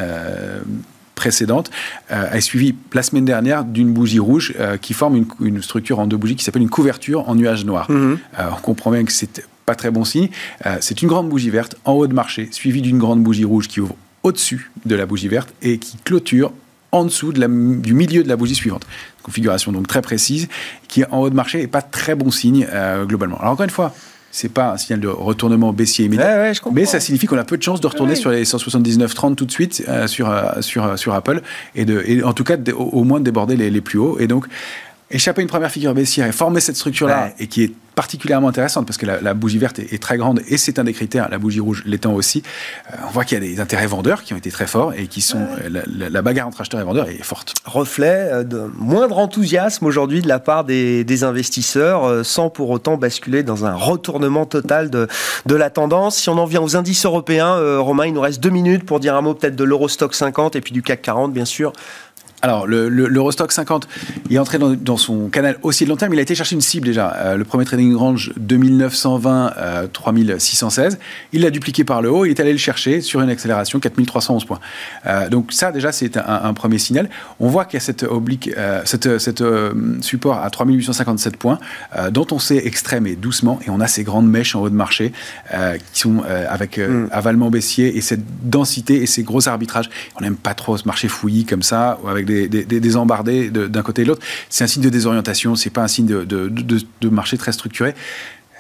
précédente 1.15 1.71
euh, 2.11 2.31
est 2.31 2.41
suivie 2.41 2.75
la 2.93 3.01
semaine 3.01 3.25
dernière 3.25 3.63
d'une 3.63 3.91
bougie 3.91 4.19
rouge 4.19 4.53
euh, 4.59 4.77
qui 4.77 4.93
forme 4.93 5.15
une, 5.15 5.25
une, 5.41 5.61
structure 5.63 5.99
en 5.99 6.07
deux 6.07 6.17
bougies 6.17 6.35
qui 6.35 6.43
s'appelle 6.43 6.61
une 6.61 6.69
couverture 6.69 7.27
en 7.27 7.35
nuage 7.35 7.65
noir. 7.65 7.89
Mmh. 7.89 8.17
Euh, 8.39 8.43
on 8.55 8.61
comprend 8.61 8.91
bien 8.91 9.03
que 9.03 9.11
c'est 9.11 9.47
pas 9.65 9.73
très 9.73 9.89
bon 9.89 10.03
signe. 10.03 10.29
c'est 10.79 11.01
une 11.01 11.07
grande 11.07 11.27
bougie 11.27 11.49
verte 11.49 11.75
en 11.85 11.93
haut 11.93 12.05
de 12.05 12.13
marché, 12.13 12.49
suivie 12.51 12.83
d'une 12.83 12.99
grande 12.99 13.23
bougie 13.23 13.45
rouge 13.45 13.67
qui 13.67 13.81
ouvre 13.81 13.95
au-dessus 14.25 14.71
de 14.85 14.95
la 14.95 15.05
bougie 15.05 15.27
verte 15.27 15.53
et 15.61 15.77
qui 15.77 15.97
clôture 16.03 16.51
en 16.91 17.05
dessous 17.05 17.31
de 17.31 17.39
la, 17.39 17.47
du 17.47 17.93
milieu 17.93 18.23
de 18.23 18.27
la 18.27 18.35
bougie 18.35 18.55
suivante. 18.55 18.85
Configuration 19.21 19.71
donc 19.71 19.87
très 19.87 20.01
précise, 20.01 20.47
qui 20.87 21.03
en 21.05 21.19
haut 21.19 21.29
de 21.29 21.35
marché 21.35 21.59
n'est 21.59 21.67
pas 21.67 21.81
très 21.83 22.15
bon 22.15 22.31
signe 22.31 22.67
euh, 22.71 23.05
globalement. 23.05 23.39
Alors 23.39 23.53
encore 23.53 23.65
une 23.65 23.69
fois, 23.69 23.93
c'est 24.31 24.49
pas 24.49 24.71
un 24.71 24.77
signal 24.77 24.99
de 24.99 25.07
retournement 25.07 25.71
baissier 25.73 26.05
immédiat, 26.05 26.37
ouais, 26.37 26.49
ouais, 26.49 26.71
mais 26.73 26.85
ça 26.85 26.99
signifie 26.99 27.27
qu'on 27.27 27.37
a 27.37 27.43
peu 27.43 27.57
de 27.57 27.63
chances 27.63 27.81
de 27.81 27.87
retourner 27.87 28.13
ouais. 28.13 28.19
sur 28.19 28.31
les 28.31 28.43
179,30 28.43 29.35
tout 29.35 29.45
de 29.45 29.51
suite 29.51 29.83
euh, 29.87 30.07
sur, 30.07 30.29
euh, 30.29 30.61
sur, 30.61 30.97
sur 30.97 31.13
Apple 31.13 31.41
et, 31.75 31.85
de, 31.85 32.03
et 32.05 32.23
en 32.23 32.33
tout 32.33 32.43
cas 32.43 32.57
de, 32.57 32.71
au, 32.71 32.83
au, 32.83 33.03
moins 33.03 33.19
de 33.19 33.25
déborder 33.25 33.55
les, 33.55 33.69
les 33.69 33.81
plus 33.81 33.99
hauts. 33.99 34.17
Et 34.19 34.27
donc 34.27 34.47
échapper 35.11 35.41
à 35.41 35.43
une 35.43 35.49
première 35.49 35.71
figure 35.71 35.93
baissière 35.93 36.27
et 36.27 36.31
former 36.31 36.59
cette 36.59 36.75
structure-là, 36.75 37.25
ouais. 37.25 37.35
et 37.39 37.47
qui 37.47 37.63
est 37.63 37.71
particulièrement 37.95 38.49
intéressante 38.49 38.85
parce 38.85 38.97
que 38.97 39.05
la, 39.05 39.21
la 39.21 39.33
bougie 39.33 39.57
verte 39.57 39.79
est, 39.79 39.93
est, 39.93 40.01
très 40.01 40.17
grande 40.17 40.41
et 40.49 40.57
c'est 40.57 40.79
un 40.79 40.83
des 40.83 40.93
critères, 40.93 41.29
la 41.29 41.37
bougie 41.37 41.61
rouge 41.61 41.83
l'étant 41.85 42.13
aussi. 42.13 42.43
Euh, 42.91 42.97
on 43.07 43.11
voit 43.11 43.23
qu'il 43.23 43.41
y 43.41 43.41
a 43.41 43.47
des 43.47 43.61
intérêts 43.61 43.87
vendeurs 43.87 44.23
qui 44.23 44.33
ont 44.33 44.37
été 44.37 44.51
très 44.51 44.67
forts 44.67 44.93
et 44.93 45.07
qui 45.07 45.21
sont. 45.21 45.39
Ouais. 45.39 45.69
La, 45.69 45.81
la, 45.87 46.09
la, 46.09 46.21
bagarre 46.21 46.47
entre 46.47 46.61
acheteurs 46.61 46.81
et 46.81 46.83
vendeurs 46.83 47.09
est 47.09 47.23
forte. 47.23 47.53
Reflet 47.65 48.29
euh, 48.31 48.43
de 48.43 48.69
moindre 48.77 49.17
enthousiasme 49.17 49.85
aujourd'hui 49.85 50.21
de 50.21 50.27
la 50.27 50.39
part 50.39 50.65
des, 50.65 51.03
des, 51.03 51.23
investisseurs 51.23 52.03
euh, 52.03 52.23
sans 52.23 52.49
pour 52.49 52.69
autant 52.69 52.97
basculer 52.97 53.43
dans 53.43 53.65
un 53.65 53.73
retournement 53.73 54.45
total 54.45 54.89
de, 54.89 55.07
de 55.45 55.55
la 55.55 55.69
tendance. 55.69 56.17
Si 56.17 56.29
on 56.29 56.37
en 56.37 56.45
vient 56.45 56.61
aux 56.61 56.75
indices 56.75 57.05
européens, 57.05 57.55
euh, 57.55 57.79
Romain, 57.79 58.07
il 58.07 58.13
nous 58.13 58.21
reste 58.21 58.41
deux 58.41 58.49
minutes 58.49 58.85
pour 58.85 58.99
dire 58.99 59.15
un 59.15 59.21
mot 59.21 59.33
peut-être 59.33 59.55
de 59.55 59.63
l'Eurostock 59.63 60.13
50 60.13 60.57
et 60.57 60.61
puis 60.61 60.73
du 60.73 60.81
CAC 60.81 61.01
40, 61.01 61.31
bien 61.31 61.45
sûr. 61.45 61.71
Alors, 62.41 62.67
le, 62.67 62.89
l'Eurostock 62.89 63.51
50 63.51 63.87
est 64.29 64.37
entré 64.37 64.59
dans, 64.59 64.97
son 64.97 65.29
canal 65.29 65.57
aussi 65.63 65.83
de 65.85 65.89
long 65.89 65.95
terme. 65.95 66.13
Il 66.13 66.19
a 66.19 66.21
été 66.21 66.35
chercher 66.35 66.55
une 66.55 66.61
cible 66.61 66.85
déjà. 66.85 67.13
Euh, 67.15 67.37
le 67.37 67.43
premier 67.43 67.65
trading 67.65 67.95
range 67.95 68.33
2920, 68.37 69.53
3616. 69.91 70.99
Il 71.33 71.41
l'a 71.41 71.49
dupliqué 71.49 71.83
par 71.83 72.01
le 72.01 72.11
haut. 72.11 72.25
Il 72.25 72.29
est 72.29 72.39
allé 72.39 72.51
le 72.51 72.59
chercher 72.59 73.01
sur 73.01 73.21
une 73.21 73.29
accélération 73.29 73.79
4311 73.79 74.45
points. 74.45 74.59
Euh, 75.07 75.29
donc 75.29 75.53
ça, 75.53 75.71
déjà, 75.71 75.91
c'est 75.91 76.17
un, 76.17 76.53
premier 76.53 76.77
signal. 76.77 77.09
On 77.39 77.47
voit 77.47 77.65
qu'il 77.65 77.75
y 77.75 77.77
a 77.77 77.85
cette 77.85 78.03
oblique, 78.03 78.51
euh, 78.57 78.81
cette, 78.85 79.17
cette 79.17 79.43
support 80.01 80.37
à 80.37 80.49
3857 80.49 81.37
points, 81.37 81.57
dont 82.11 82.27
on 82.31 82.39
sait 82.39 82.57
extrême 82.65 83.07
et 83.07 83.15
doucement. 83.15 83.59
Et 83.65 83.69
on 83.69 83.79
a 83.79 83.87
ces 83.87 84.03
grandes 84.03 84.29
mèches 84.29 84.55
en 84.55 84.61
haut 84.61 84.69
de 84.69 84.75
marché 84.75 85.13
qui 85.93 85.99
sont 85.99 86.21
avec 86.47 86.77
mm. 86.77 87.07
avalement 87.11 87.49
baissier 87.49 87.97
et 87.97 88.01
cette 88.01 88.21
densité 88.43 89.01
et 89.01 89.05
ces 89.05 89.23
gros 89.23 89.47
arbitrages. 89.47 89.89
On 90.17 90.21
n'aime 90.21 90.35
pas 90.35 90.53
trop 90.53 90.77
ce 90.77 90.85
marché 90.85 91.07
fouillis 91.07 91.45
comme 91.45 91.63
ça, 91.63 91.97
avec 92.07 92.24
des 92.25 92.47
des, 92.47 92.97
embardés 92.97 93.49
d'un 93.49 93.81
côté 93.81 94.01
et 94.01 94.05
de 94.05 94.09
l'autre. 94.09 94.25
C'est 94.49 94.63
un 94.63 94.67
signe 94.67 94.83
de 94.83 94.89
désorientation, 94.89 95.55
c'est 95.55 95.69
pas 95.69 95.83
un 95.83 95.87
signe 95.87 96.07
de, 96.07 97.09
marché 97.09 97.37
très 97.37 97.51
structuré. 97.51 97.93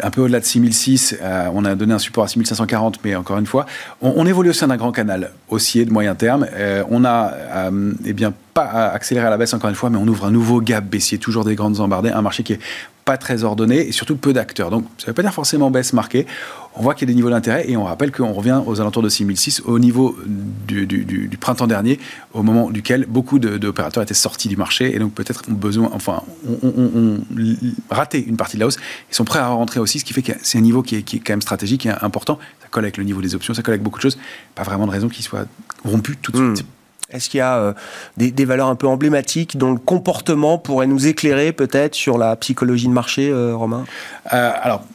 un 0.00 0.10
peu 0.10 0.22
au-delà 0.22 0.40
de 0.40 0.44
6006, 0.44 1.16
euh, 1.20 1.48
on 1.52 1.64
a 1.64 1.74
donné 1.74 1.92
un 1.92 1.98
support 1.98 2.24
à 2.24 2.28
6540, 2.28 3.00
mais 3.04 3.14
encore 3.14 3.38
une 3.38 3.46
fois, 3.46 3.66
on, 4.00 4.26
évolue 4.26 4.50
au 4.50 4.54
sein 4.54 4.68
d'un 4.68 4.76
grand 4.76 4.92
canal 4.92 5.32
haussier 5.48 5.84
de 5.84 5.92
moyen 5.92 6.14
terme. 6.14 6.46
Euh, 6.54 6.82
on 6.90 7.04
a, 7.04 7.32
euh, 7.32 7.92
eh 8.04 8.12
bien, 8.12 8.32
pas 8.54 8.90
accéléré 8.90 9.26
à 9.26 9.30
la 9.30 9.36
baisse 9.36 9.52
encore 9.54 9.70
une 9.70 9.76
fois, 9.76 9.90
mais 9.90 9.98
on 9.98 10.06
ouvre 10.08 10.26
un 10.26 10.30
nouveau 10.30 10.60
gap 10.60 10.84
baissier, 10.84 11.18
toujours 11.18 11.44
des 11.44 11.54
grandes 11.54 11.80
embardées, 11.80 12.10
un 12.10 12.22
marché 12.22 12.42
qui 12.42 12.54
est 12.54 12.60
très 13.18 13.44
ordonné 13.44 13.88
et 13.88 13.92
surtout 13.92 14.16
peu 14.16 14.32
d'acteurs. 14.32 14.70
Donc 14.70 14.84
ça 14.98 15.04
ne 15.04 15.06
veut 15.08 15.14
pas 15.14 15.22
dire 15.22 15.34
forcément 15.34 15.70
baisse 15.70 15.92
marquée. 15.92 16.26
On 16.74 16.82
voit 16.82 16.94
qu'il 16.94 17.06
y 17.06 17.10
a 17.10 17.12
des 17.12 17.16
niveaux 17.16 17.30
d'intérêt 17.30 17.68
et 17.68 17.76
on 17.76 17.84
rappelle 17.84 18.12
qu'on 18.12 18.32
revient 18.32 18.62
aux 18.64 18.80
alentours 18.80 19.02
de 19.02 19.10
6006 19.10 19.62
au 19.66 19.78
niveau 19.78 20.16
du, 20.66 21.28
printemps 21.38 21.66
dernier, 21.66 22.00
au 22.32 22.42
moment 22.42 22.70
duquel 22.70 23.04
beaucoup 23.06 23.38
d'opérateurs 23.38 24.02
étaient 24.02 24.14
sortis 24.14 24.48
du 24.48 24.56
marché 24.56 24.94
et 24.94 24.98
donc 24.98 25.12
peut-être 25.12 25.42
ont 25.50 25.52
besoin, 25.52 25.90
enfin, 25.92 26.22
ont, 26.62 27.20
raté 27.90 28.24
une 28.24 28.36
partie 28.36 28.56
de 28.56 28.60
la 28.60 28.66
hausse. 28.68 28.78
Ils 29.10 29.14
sont 29.14 29.24
prêts 29.24 29.38
à 29.38 29.48
rentrer 29.48 29.80
aussi, 29.80 29.98
ce 29.98 30.04
qui 30.04 30.14
fait 30.14 30.22
que 30.22 30.32
c'est 30.42 30.56
un 30.56 30.62
niveau 30.62 30.82
qui 30.82 30.96
est, 30.96 31.02
quand 31.02 31.32
même 31.32 31.42
stratégique 31.42 31.84
et 31.84 31.90
important. 32.00 32.38
Ça 32.62 32.68
colle 32.70 32.84
avec 32.84 32.96
le 32.96 33.04
niveau 33.04 33.20
des 33.20 33.34
options, 33.34 33.52
ça 33.52 33.62
colle 33.62 33.74
avec 33.74 33.82
beaucoup 33.82 33.98
de 33.98 34.02
choses. 34.02 34.18
Pas 34.54 34.62
vraiment 34.62 34.86
de 34.86 34.92
raison 34.92 35.08
qu'il 35.08 35.24
soit 35.24 35.46
rompu 35.84 36.16
tout 36.16 36.32
de 36.32 36.40
hmm. 36.40 36.56
suite. 36.56 36.66
Est-ce 37.12 37.28
qu'il 37.28 37.38
y 37.38 37.40
a 37.40 37.56
euh, 37.56 37.72
des, 38.16 38.44
valeurs 38.44 38.68
un 38.68 38.74
peu 38.74 38.86
emblématiques 38.86 39.56
dont 39.56 39.72
le 39.72 39.78
comportement 39.78 40.58
pourrait 40.58 40.86
nous 40.86 41.06
éclairer 41.06 41.52
peut-être 41.52 41.94
sur 41.94 42.18
la 42.18 42.36
psychologie 42.36 42.88
de 42.88 42.92
marché, 42.92 43.30
euh, 43.30 43.54
Romain? 43.54 43.84
Euh, 44.32 44.52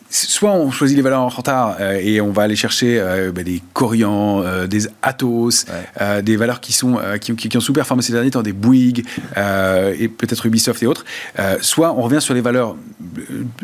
soit 0.09 0.51
on 0.51 0.71
choisit 0.71 0.95
les 0.95 1.03
valeurs 1.03 1.21
en 1.21 1.29
retard 1.29 1.77
euh, 1.79 1.99
et 2.01 2.21
on 2.21 2.31
va 2.31 2.43
aller 2.43 2.55
chercher 2.55 2.99
euh, 2.99 3.31
bah, 3.31 3.43
des 3.43 3.61
Corian, 3.73 4.41
euh, 4.43 4.67
des 4.67 4.87
Atos, 5.01 5.65
des 6.23 6.37
valeurs 6.37 6.61
qui 6.61 6.73
sont 6.73 6.99
qui, 7.19 7.35
qui, 7.35 7.57
ont 7.57 7.61
sous-performé 7.61 8.01
ces 8.01 8.13
derniers 8.13 8.31
temps, 8.31 8.41
des 8.41 8.53
Bouygues 8.53 9.05
et 9.35 10.07
peut-être 10.07 10.45
Ubisoft 10.45 10.81
et 10.83 10.87
autres. 10.87 11.05
soit 11.61 11.93
on 11.93 12.01
revient 12.01 12.21
sur 12.21 12.33
les 12.33 12.41
valeurs 12.41 12.75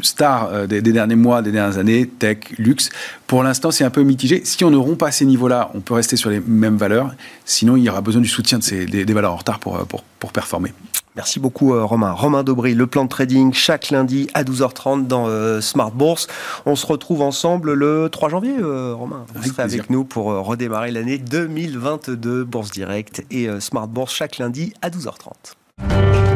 stars 0.02 0.68
des, 0.68 0.82
derniers 0.82 1.16
mois, 1.16 1.42
des 1.42 1.52
dernières 1.52 1.78
années, 1.78 2.08
tech, 2.08 2.38
luxe. 2.58 2.90
Pour 3.28 3.44
l'instant, 3.44 3.72
c'est 3.72 3.84
un 3.84 3.90
peu 3.90 4.04
mitigé. 4.04 4.42
Si 4.44 4.64
on 4.64 4.72
ne 4.72 4.78
rompt 4.78 4.98
pas 4.98 5.12
ces 5.12 5.26
niveaux-là, 5.26 5.72
on 5.74 5.82
peut 5.82 5.94
rester 5.94 6.18
sur 6.18 6.30
les 6.30 6.40
mêmes 6.40 6.78
valeurs. 6.78 7.14
Sinon, 7.46 7.76
il 7.78 7.84
y 7.84 7.90
aura 7.90 8.02
besoin 8.02 8.22
du 8.22 8.28
soutien 8.28 8.60
de 8.60 8.64
ces, 8.64 8.86
des, 8.86 9.14
valeurs 9.14 9.34
en 9.34 9.38
retard 9.38 9.60
pour, 9.60 9.78
pour, 9.86 10.04
pour 10.24 10.32
performer. 10.32 10.72
Merci 11.18 11.42
beaucoup 11.42 11.74
euh, 11.74 11.84
Romain. 11.84 12.13
Romain 12.13 12.46
Daubry, 12.46 12.75
le 12.75 12.88
plan 12.88 13.03
de 13.03 13.10
trading 13.10 13.51
chaque 13.51 13.89
lundi 13.89 14.30
à 14.34 14.46
12h30 14.46 15.06
dans 15.06 15.27
euh, 15.27 15.60
Smart 15.60 15.92
Bourse. 15.92 16.27
On 16.66 16.77
se 16.77 16.86
retrouve 16.86 17.22
ensemble 17.22 17.74
le 17.74 18.07
3 18.09 18.29
janvier, 18.29 18.55
euh, 18.57 18.94
Romain. 18.94 19.25
Vous 19.36 19.44
serez 19.44 19.64
avec 19.64 19.90
nous 19.90 20.05
pour 20.05 20.27
redémarrer 20.27 20.92
l'année 20.92 21.18
2022, 21.18 22.46
Bourse 22.46 22.72
Direct 22.72 23.25
et 23.31 23.50
Smart 23.59 23.90
Bourse 23.90 24.14
chaque 24.14 24.38
lundi 24.38 24.72
à 24.81 24.90
12h30. 24.90 26.32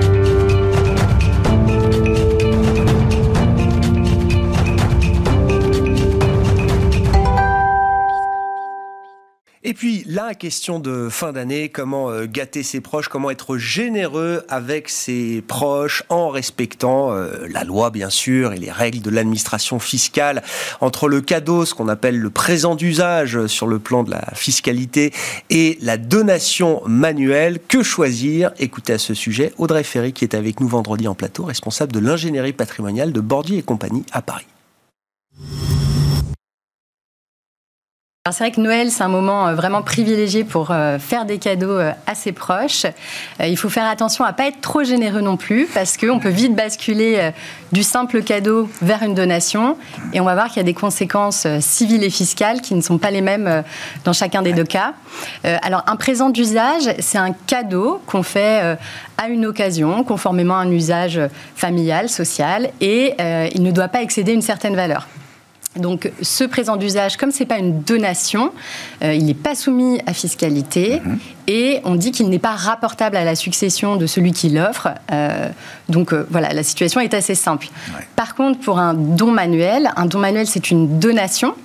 Et 9.67 9.73
puis 9.73 10.06
la 10.08 10.34
question 10.34 10.80
de 10.80 11.10
fin 11.10 11.34
d'année, 11.34 11.67
comment 11.67 12.10
euh, 12.10 12.25
gâter 12.25 12.63
ses 12.63 12.80
proches, 12.80 13.10
comment 13.10 13.32
être 13.32 13.58
généreux 13.58 14.45
avec 14.47 14.88
ses 14.88 15.43
proches 15.45 16.03
en 16.08 16.30
respectant 16.30 17.12
euh, 17.12 17.45
la 17.51 17.65
loi 17.65 17.89
bien 17.89 18.10
sûr 18.10 18.53
et 18.53 18.60
les 18.60 18.71
règles 18.71 19.01
de 19.01 19.10
l'administration 19.10 19.77
fiscale 19.80 20.41
entre 20.80 21.10
le 21.10 21.19
cadeau, 21.19 21.65
ce 21.65 21.73
qu'on 21.73 21.89
appelle 21.89 22.17
le 22.17 22.30
présent 22.30 22.75
d'usage 22.75 23.47
sur 23.47 23.67
le 23.67 23.77
plan 23.77 24.03
de 24.03 24.12
la 24.12 24.23
fiscalité 24.36 25.12
et 25.49 25.77
la 25.82 25.97
donation 25.97 26.82
manuelle. 26.86 27.60
Que 27.67 27.84
choisir? 27.84 28.51
Écoutez 28.60 28.93
à 28.93 28.97
ce 28.97 29.13
sujet 29.13 29.51
Audrey 29.58 29.84
Ferry 29.84 30.13
qui 30.13 30.23
est 30.23 30.34
avec 30.34 30.62
nous 30.62 30.69
vendredi 30.69 31.10
en 31.10 31.13
plateau, 31.13 31.43
responsable 31.43 31.91
de 31.91 31.99
l'ingénierie 31.99 32.53
patrimoniale 32.53 33.12
de 33.12 33.19
Bordier 33.19 33.58
et 33.58 33.63
compagnie 33.63 34.06
à 34.13 34.21
Paris. 34.21 34.47
C'est 38.32 38.44
vrai 38.44 38.52
que 38.52 38.62
Noël, 38.62 38.92
c'est 38.92 39.04
un 39.04 39.10
moment 39.10 39.48
euh, 39.48 39.56
vraiment 39.56 39.82
privilégié 39.82 40.44
pour 40.44 40.72
euh, 40.72 41.00
faire 41.00 41.26
des 41.26 41.38
cadeaux 41.38 41.78
euh, 41.78 41.92
à 42.06 42.16
ses 42.16 42.32
proches. 42.32 42.86
Il 43.40 43.58
faut 43.58 43.70
faire 43.70 43.86
attention 43.86 44.24
à 44.24 44.34
pas 44.34 44.48
être 44.48 44.62
trop 44.62 44.84
généreux 44.84 45.22
non 45.22 45.38
plus, 45.38 45.68
parce 45.74 45.98
qu'on 45.98 46.20
peut 46.20 46.30
vite 46.30 46.56
basculer 46.56 47.32
du 47.72 47.84
simple 47.84 48.22
cadeau 48.24 48.70
vers 48.82 49.04
une 49.04 49.13
donation, 49.13 49.78
et 50.13 50.20
on 50.20 50.26
va 50.26 50.34
voir 50.34 50.48
qu'il 50.48 50.58
y 50.58 50.60
a 50.60 50.63
des 50.63 50.74
conséquences 50.74 51.48
civiles 51.60 52.04
et 52.04 52.10
fiscales 52.10 52.62
qui 52.62 52.74
ne 52.76 52.82
sont 52.82 52.98
pas 52.98 53.12
les 53.12 53.22
mêmes 53.22 53.63
dans 54.04 54.13
chacun 54.13 54.42
des 54.42 54.54
deux 54.54 54.63
cas. 54.63 54.94
Alors, 55.44 55.84
un 55.88 55.96
présent 55.96 56.30
d'usage, 56.30 56.90
c'est 57.00 57.18
un 57.18 57.34
cadeau 57.34 58.02
qu'on 58.08 58.24
fait 58.24 58.78
à 59.18 59.28
une 59.30 59.46
occasion, 59.46 60.04
conformément 60.04 60.58
à 60.58 60.62
un 60.62 60.72
usage 60.72 61.20
familial, 61.56 62.10
social, 62.10 62.70
et 62.82 63.16
il 63.54 63.63
ne 63.63 63.72
doit 63.72 63.90
pas 63.90 64.02
excéder 64.02 64.34
une 64.34 64.42
certaine 64.42 64.76
valeur. 64.76 65.08
Donc 65.80 66.12
ce 66.22 66.44
présent 66.44 66.76
d'usage, 66.76 67.18
comme 67.18 67.32
ce 67.32 67.40
n'est 67.40 67.46
pas 67.46 67.58
une 67.58 67.82
donation, 67.82 68.52
euh, 69.04 69.13
il 69.13 69.26
n'est 69.26 69.34
pas 69.34 69.56
soumis 69.56 70.00
à 70.06 70.13
fiscalité 70.13 71.02
mhm. 71.04 71.20
et 71.48 71.82
on 71.84 71.96
dit 71.96 72.12
qu'il 72.12 72.30
n'est 72.30 72.40
pas 72.40 72.56
rapportable 72.56 73.18
à 73.18 73.24
la 73.24 73.36
succession 73.36 73.96
de 73.96 74.06
celui 74.06 74.32
qui 74.32 74.50
l'offre. 74.50 74.90
Euh, 75.12 75.50
donc 75.90 76.13
euh, 76.13 76.26
voilà, 76.30 76.54
la 76.54 76.63
situation 76.63 77.00
est 77.00 77.13
assez 77.13 77.36
simple. 77.36 77.68
Par 78.16 78.36
contre, 78.36 78.60
pour 78.60 78.80
un 78.80 78.94
don 78.94 79.32
manuel, 79.32 79.92
un 79.96 80.06
don 80.06 80.20
manuel 80.20 80.48
c'est 80.48 80.72
une 80.72 81.00
donation. 81.00 81.56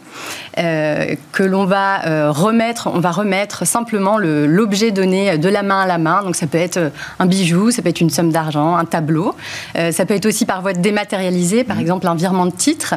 que 0.57 1.43
l'on 1.43 1.65
va 1.65 2.31
remettre, 2.31 2.91
on 2.93 3.01
va 3.01 3.11
remettre 3.11 3.67
simplement 3.67 4.19
l'objet 4.19 4.91
donné 4.91 5.39
de 5.39 5.49
la 5.49 5.63
main 5.63 5.81
à 5.81 5.87
la 5.87 5.97
main. 5.97 6.23
Donc 6.23 6.37
ça 6.37 6.47
peut 6.47 6.59
être 6.59 6.93
un 7.19 7.27
bijou, 7.27 7.71
ça 7.71 7.81
peut 7.81 7.89
être 7.89 8.03
une 8.03 8.11
somme 8.11 8.31
d'argent, 8.31 8.77
un 8.77 8.85
tableau. 8.85 9.35
ça 9.75 10.05
peut 10.05 10.15
être 10.15 10.27
aussi 10.27 10.45
par 10.45 10.61
voie 10.61 10.75
dématérialisée, 10.75 11.65
par 11.65 11.77
mhm. 11.77 11.83
exemple 11.83 12.07
un 12.07 12.15
virement 12.15 12.45
de 12.45 12.53
titre. 12.53 12.95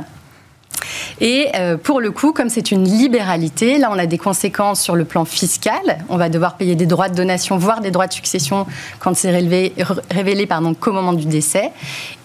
Et 1.22 1.48
euh, 1.56 1.78
pour 1.78 2.02
le 2.02 2.12
coup, 2.12 2.32
comme 2.32 2.50
c'est 2.50 2.72
une 2.72 2.84
libéralité, 2.84 3.78
là, 3.78 3.90
on 3.92 3.98
a 3.98 4.06
des 4.06 4.18
conséquences 4.18 4.82
sur 4.82 4.96
le 4.96 5.06
plan 5.06 5.26
fiscal. 5.26 5.80
On 6.10 6.18
va 6.18 6.30
devoir 6.30 6.56
payer 6.56 6.76
des 6.76 6.86
droits 6.86 7.10
de 7.10 7.16
donation, 7.16 7.58
voire 7.58 7.82
des 7.82 7.92
droits 7.92 8.08
de 8.08 8.14
succession 8.14 8.66
quand 9.00 9.16
c'est 9.16 9.32
révélé, 9.32 10.46
pardon, 10.46 10.74
qu'au 10.74 10.92
moment 10.92 11.14
du 11.14 11.26
décès. 11.26 11.72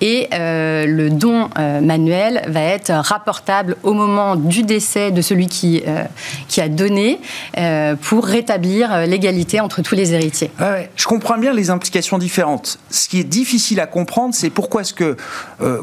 Et 0.00 0.28
euh, 0.32 0.86
le 0.86 1.10
don 1.10 1.50
euh, 1.58 1.80
manuel 1.80 2.42
va 2.48 2.62
être 2.62 2.92
rapportable 2.92 3.76
au 3.82 3.92
moment 3.92 4.36
du 4.36 4.62
décès 4.62 5.10
de 5.10 5.22
celui 5.22 5.48
qui, 5.48 5.82
qui 6.48 6.60
a 6.60 6.68
donné 6.68 7.20
pour 8.02 8.24
rétablir 8.24 9.06
l'égalité 9.06 9.60
entre 9.60 9.82
tous 9.82 9.94
les 9.94 10.12
héritiers. 10.12 10.50
je 10.96 11.06
comprends 11.06 11.38
bien 11.38 11.52
les 11.52 11.70
implications 11.70 12.18
différentes. 12.18 12.78
Ce 12.90 13.08
qui 13.08 13.20
est 13.20 13.24
difficile 13.24 13.80
à 13.80 13.86
comprendre, 13.86 14.34
c'est 14.34 14.50
pourquoi 14.50 14.82
est-ce 14.82 14.94
que 14.94 15.16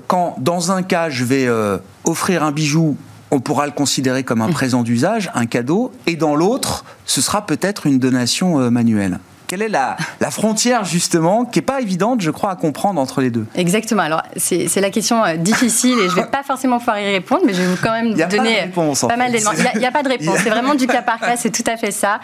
quand 0.08 0.36
dans 0.40 0.72
un 0.72 0.84
cas 0.84 1.10
je 1.10 1.24
vais 1.24 1.48
offrir 2.08 2.44
un 2.44 2.52
bijou, 2.52 2.98
on 3.32 3.40
pourra 3.40 3.66
le 3.66 3.74
considérer 3.74 4.24
comme 4.24 4.42
un 4.42 4.48
mm. 4.48 4.54
présent 4.54 4.84
d'usage, 4.84 5.30
un 5.36 5.46
cadeau, 5.46 5.92
et 6.06 6.16
dans 6.16 6.36
l'autre, 6.36 6.86
ce 7.06 7.22
sera 7.22 7.46
peut-être 7.46 7.86
une 7.86 8.00
donation 8.00 8.60
euh, 8.60 8.70
manuelle. 8.70 9.20
Quelle 9.48 9.62
est 9.62 9.70
la, 9.70 9.96
la 10.20 10.30
frontière 10.30 10.84
justement 10.84 11.46
qui 11.46 11.60
est 11.60 11.64
pas 11.64 11.82
évidente, 11.82 12.22
je 12.22 12.32
crois, 12.32 12.52
à 12.52 12.56
comprendre 12.56 13.00
entre 13.00 13.22
les 13.22 13.30
deux? 13.30 13.46
Exactement. 13.56 14.04
Alors 14.04 14.22
c'est 14.36 14.82
la 14.82 14.90
question 14.90 15.24
euh, 15.24 15.36
difficile 15.36 15.98
et 16.00 16.10
je 16.10 16.16
vais 16.16 16.26
pas 16.26 16.44
forcément 16.44 16.80
pouvoir 16.80 17.00
y 17.00 17.06
répondre, 17.06 17.44
mais 17.46 17.54
je 17.54 17.62
vais 17.62 17.68
vous 17.68 17.78
quand 17.82 17.92
même 17.92 18.14
donner 18.14 18.70
pas, 18.76 19.16
mal 19.16 19.32
d'éléments. 19.32 19.52
Il 19.74 19.80
n'y 19.80 19.86
a, 19.86 19.92
pas 19.92 20.04
de 20.04 20.10
réponse. 20.10 20.40
C'est 20.44 20.50
vraiment 20.50 20.76
du 20.76 20.86
cas 20.86 21.02
par 21.02 21.20
cas. 21.20 21.38
C'est 21.38 21.50
tout 21.50 21.64
à 21.66 21.78
fait 21.78 21.92
ça. 21.92 22.20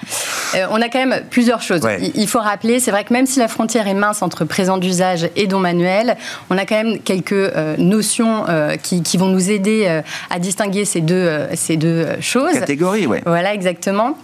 Euh, 0.55 0.67
on 0.71 0.81
a 0.81 0.89
quand 0.89 1.05
même 1.05 1.23
plusieurs 1.29 1.61
choses. 1.61 1.81
Il, 2.15 2.27
faut 2.27 2.39
rappeler, 2.39 2.79
c'est 2.79 2.91
vrai 2.91 3.03
que 3.05 3.13
même 3.13 3.25
si 3.25 3.39
la 3.39 3.47
frontière 3.47 3.87
est 3.87 3.93
mince 3.93 4.21
entre 4.21 4.43
présent 4.43 4.77
d'usage 4.77 5.29
et 5.35 5.47
don 5.47 5.59
manuel, 5.59 6.17
on 6.49 6.57
a 6.57 6.65
quand 6.65 6.75
même 6.75 6.99
quelques 6.99 7.31
euh, 7.31 7.75
notions 7.77 8.45
qui, 8.81 9.01
qui, 9.01 9.17
vont 9.17 9.27
nous 9.27 9.49
aider 9.51 10.01
à 10.29 10.39
distinguer 10.39 10.85
ces 10.85 11.01
deux, 11.01 11.47
ces 11.53 11.77
deux 11.77 12.07
choses. 12.19 12.53
Catégories, 12.53 13.07
oui. 13.07 13.19
Voilà, 13.25 13.53
exactement. 13.53 14.17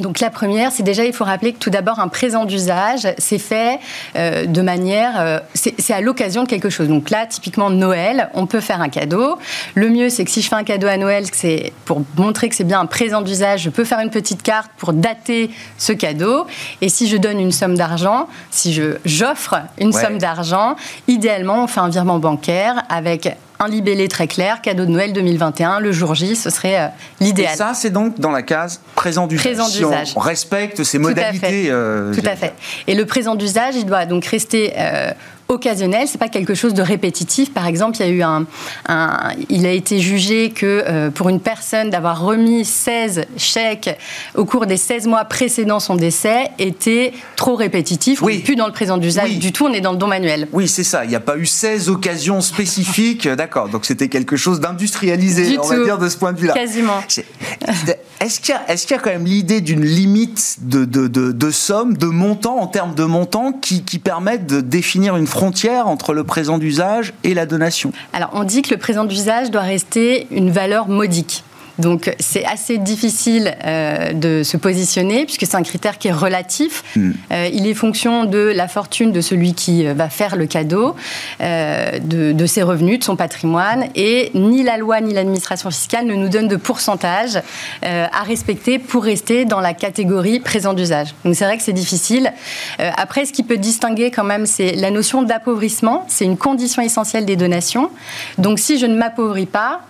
Donc 0.00 0.20
la 0.20 0.30
première, 0.30 0.70
c'est 0.70 0.82
déjà, 0.82 1.04
il 1.04 1.12
faut 1.12 1.24
rappeler 1.24 1.52
que 1.52 1.58
tout 1.58 1.70
d'abord, 1.70 1.98
un 1.98 2.08
présent 2.08 2.44
d'usage, 2.44 3.08
c'est 3.18 3.38
fait 3.38 3.80
euh, 4.16 4.46
de 4.46 4.62
manière, 4.62 5.14
euh, 5.18 5.38
c'est 5.54 5.92
à 5.92 6.00
l'occasion 6.00 6.44
de 6.44 6.48
quelque 6.48 6.70
chose. 6.70 6.88
Donc 6.88 7.10
là, 7.10 7.26
typiquement 7.26 7.70
Noël, 7.70 8.30
on 8.34 8.46
peut 8.46 8.60
faire 8.60 8.80
un 8.80 8.88
cadeau. 8.88 9.38
Le 9.74 9.88
mieux, 9.88 10.08
c'est 10.08 10.24
que 10.24 10.30
si 10.30 10.40
je 10.40 10.48
fais 10.48 10.54
un 10.54 10.64
cadeau 10.64 10.86
à 10.86 10.96
Noël, 10.96 11.24
c'est 11.32 11.72
pour 11.84 12.02
montrer 12.16 12.48
que 12.48 12.54
c'est 12.54 12.64
bien 12.64 12.80
un 12.80 12.86
présent 12.86 13.22
d'usage, 13.22 13.62
je 13.62 13.70
peux 13.70 13.84
faire 13.84 14.00
une 14.00 14.10
petite 14.10 14.42
carte 14.42 14.70
pour 14.76 14.92
dater 14.92 15.50
ce 15.78 15.92
cadeau. 15.92 16.46
Et 16.80 16.88
si 16.88 17.08
je 17.08 17.16
donne 17.16 17.40
une 17.40 17.52
somme 17.52 17.76
d'argent, 17.76 18.28
si 18.50 18.72
je 18.72 18.98
j'offre 19.04 19.56
une 19.78 19.92
somme 19.92 20.18
d'argent, 20.18 20.76
idéalement, 21.08 21.64
on 21.64 21.66
fait 21.66 21.80
un 21.80 21.88
virement 21.88 22.18
bancaire 22.18 22.84
avec 22.88 23.36
un 23.60 23.68
libellé 23.68 24.08
très 24.08 24.28
clair, 24.28 24.60
cadeau 24.62 24.84
de 24.84 24.90
Noël 24.90 25.12
2021, 25.12 25.80
le 25.80 25.92
jour 25.92 26.14
J, 26.14 26.36
ce 26.36 26.50
serait 26.50 26.80
euh, 26.80 26.86
l'idéal. 27.20 27.54
Et 27.54 27.56
ça, 27.56 27.72
c'est 27.74 27.90
donc 27.90 28.18
dans 28.20 28.30
la 28.30 28.42
case 28.42 28.80
présent 28.94 29.26
d'usage. 29.26 29.44
Présent 29.44 29.68
d'usage. 29.68 30.12
on 30.16 30.20
respecte 30.20 30.84
ces 30.84 30.98
modalités. 30.98 31.38
Tout 31.38 31.46
à 31.46 31.48
fait. 31.48 31.70
Euh, 31.70 32.14
Tout 32.14 32.26
à 32.26 32.36
fait. 32.36 32.54
Et 32.86 32.94
le 32.94 33.04
présent 33.04 33.34
d'usage, 33.34 33.74
il 33.76 33.86
doit 33.86 34.06
donc 34.06 34.24
rester 34.26 34.74
euh, 34.76 35.10
occasionnel, 35.48 36.06
c'est 36.06 36.18
pas 36.18 36.28
quelque 36.28 36.54
chose 36.54 36.74
de 36.74 36.82
répétitif. 36.82 37.52
Par 37.52 37.66
exemple, 37.66 37.96
il 37.98 38.06
y 38.06 38.08
a 38.08 38.12
eu 38.12 38.22
un, 38.22 38.46
il 39.48 39.66
a 39.66 39.72
été 39.72 39.98
jugé 39.98 40.50
que 40.50 40.84
euh, 40.86 41.10
pour 41.10 41.28
une 41.28 41.40
personne 41.40 41.90
d'avoir 41.90 42.22
remis 42.22 42.64
16 42.64 43.26
chèques 43.36 43.98
au 44.34 44.44
cours 44.44 44.66
des 44.66 44.76
16 44.76 45.06
mois 45.06 45.24
précédant 45.24 45.80
son 45.80 45.96
décès 45.96 46.50
était 46.58 47.12
trop 47.36 47.54
répétitif. 47.54 48.20
Oui. 48.22 48.32
On 48.32 48.36
n'est 48.36 48.42
plus 48.42 48.56
dans 48.56 48.66
le 48.66 48.72
présent 48.72 48.98
d'usage 48.98 49.38
du 49.38 49.52
tout, 49.52 49.66
on 49.66 49.72
est 49.72 49.80
dans 49.80 49.92
le 49.92 49.98
don 49.98 50.06
manuel. 50.06 50.48
Oui, 50.52 50.68
c'est 50.68 50.84
ça. 50.84 51.04
Il 51.04 51.10
n'y 51.10 51.16
a 51.16 51.20
pas 51.20 51.36
eu 51.36 51.46
16 51.46 51.88
occasions 51.88 52.40
spécifiques. 52.40 53.26
D'accord. 53.38 53.68
Donc 53.68 53.86
c'était 53.86 54.08
quelque 54.08 54.36
chose 54.36 54.60
d'industrialisé, 54.60 55.58
on 55.58 55.66
va 55.66 55.82
dire, 55.82 55.98
de 55.98 56.08
ce 56.08 56.16
point 56.16 56.32
de 56.32 56.40
vue-là. 56.40 56.54
Quasiment. 56.54 57.00
Est-ce 58.20 58.40
qu'il 58.40 58.54
y, 58.54 58.92
y, 58.92 58.94
a 58.94 58.98
quand 58.98 59.10
même 59.10 59.26
l'idée 59.26 59.60
d'une 59.60 59.84
limite 59.84 60.56
de, 60.62 60.84
de, 60.84 61.06
de, 61.06 61.30
de, 61.30 61.50
somme, 61.50 61.96
de 61.96 62.06
montant, 62.06 62.58
en 62.58 62.66
termes 62.66 62.94
de 62.94 63.04
montant, 63.04 63.52
qui, 63.52 63.84
qui 63.84 64.00
permettent 64.00 64.46
de 64.46 64.60
définir 64.60 65.16
une 65.16 65.26
frontière 65.38 65.86
entre 65.86 66.14
le 66.14 66.24
présent 66.24 66.58
d'usage 66.58 67.14
et 67.22 67.32
la 67.32 67.46
donation 67.46 67.92
Alors, 68.12 68.30
on 68.32 68.42
dit 68.42 68.62
que 68.62 68.74
le 68.74 68.76
présent 68.76 69.04
d'usage 69.04 69.52
doit 69.52 69.62
rester 69.62 70.26
une 70.32 70.50
valeur 70.50 70.88
modique. 70.88 71.44
Donc 71.78 72.12
c'est 72.18 72.44
assez 72.44 72.78
difficile 72.78 73.56
euh, 73.64 74.12
de 74.12 74.42
se 74.42 74.56
positionner 74.56 75.24
puisque 75.24 75.46
c'est 75.46 75.56
un 75.56 75.62
critère 75.62 75.98
qui 75.98 76.08
est 76.08 76.12
relatif. 76.12 76.82
Hmm. 76.96 77.12
Euh, 77.32 77.48
il 77.52 77.66
est 77.66 77.74
fonction 77.74 78.24
de 78.24 78.38
la 78.38 78.68
fortune 78.68 79.12
de 79.12 79.20
celui 79.20 79.54
qui 79.54 79.86
euh, 79.86 79.94
va 79.94 80.08
faire 80.08 80.36
le 80.36 80.46
cadeau, 80.46 80.96
de, 81.40 82.46
ses 82.46 82.62
revenus, 82.62 82.98
de 82.98 83.04
son 83.04 83.16
patrimoine, 83.16 83.86
et 83.94 84.30
ni 84.34 84.62
la 84.62 84.76
loi 84.76 85.00
ni 85.00 85.12
l'administration 85.12 85.70
fiscale 85.70 86.06
ne 86.06 86.14
nous 86.14 86.28
donnent 86.28 86.48
de 86.48 86.56
pourcentage 86.56 87.40
à 87.82 88.22
respecter 88.22 88.78
pour 88.78 89.04
rester 89.04 89.44
dans 89.44 89.60
la 89.60 89.74
catégorie 89.74 90.40
présent 90.40 90.72
d'usage. 90.72 91.14
Donc 91.24 91.34
c'est 91.34 91.44
vrai 91.44 91.56
que 91.56 91.62
c'est 91.62 91.72
difficile. 91.72 92.32
après, 92.78 93.26
ce 93.26 93.32
qui 93.32 93.42
peut 93.42 93.56
distinguer 93.56 94.10
quand 94.10 94.24
même, 94.24 94.46
c'est 94.46 94.72
la 94.72 94.90
notion 94.90 95.22
d'appauvrissement. 95.22 96.04
C'est 96.08 96.24
une 96.24 96.38
condition 96.38 96.82
essentielle 96.82 97.24
des 97.24 97.36
donations. 97.36 97.90
Donc 98.38 98.58
si 98.58 98.78
je 98.78 98.86
ne 98.86 98.96
m'appauvris 98.96 99.46
pas, 99.46 99.82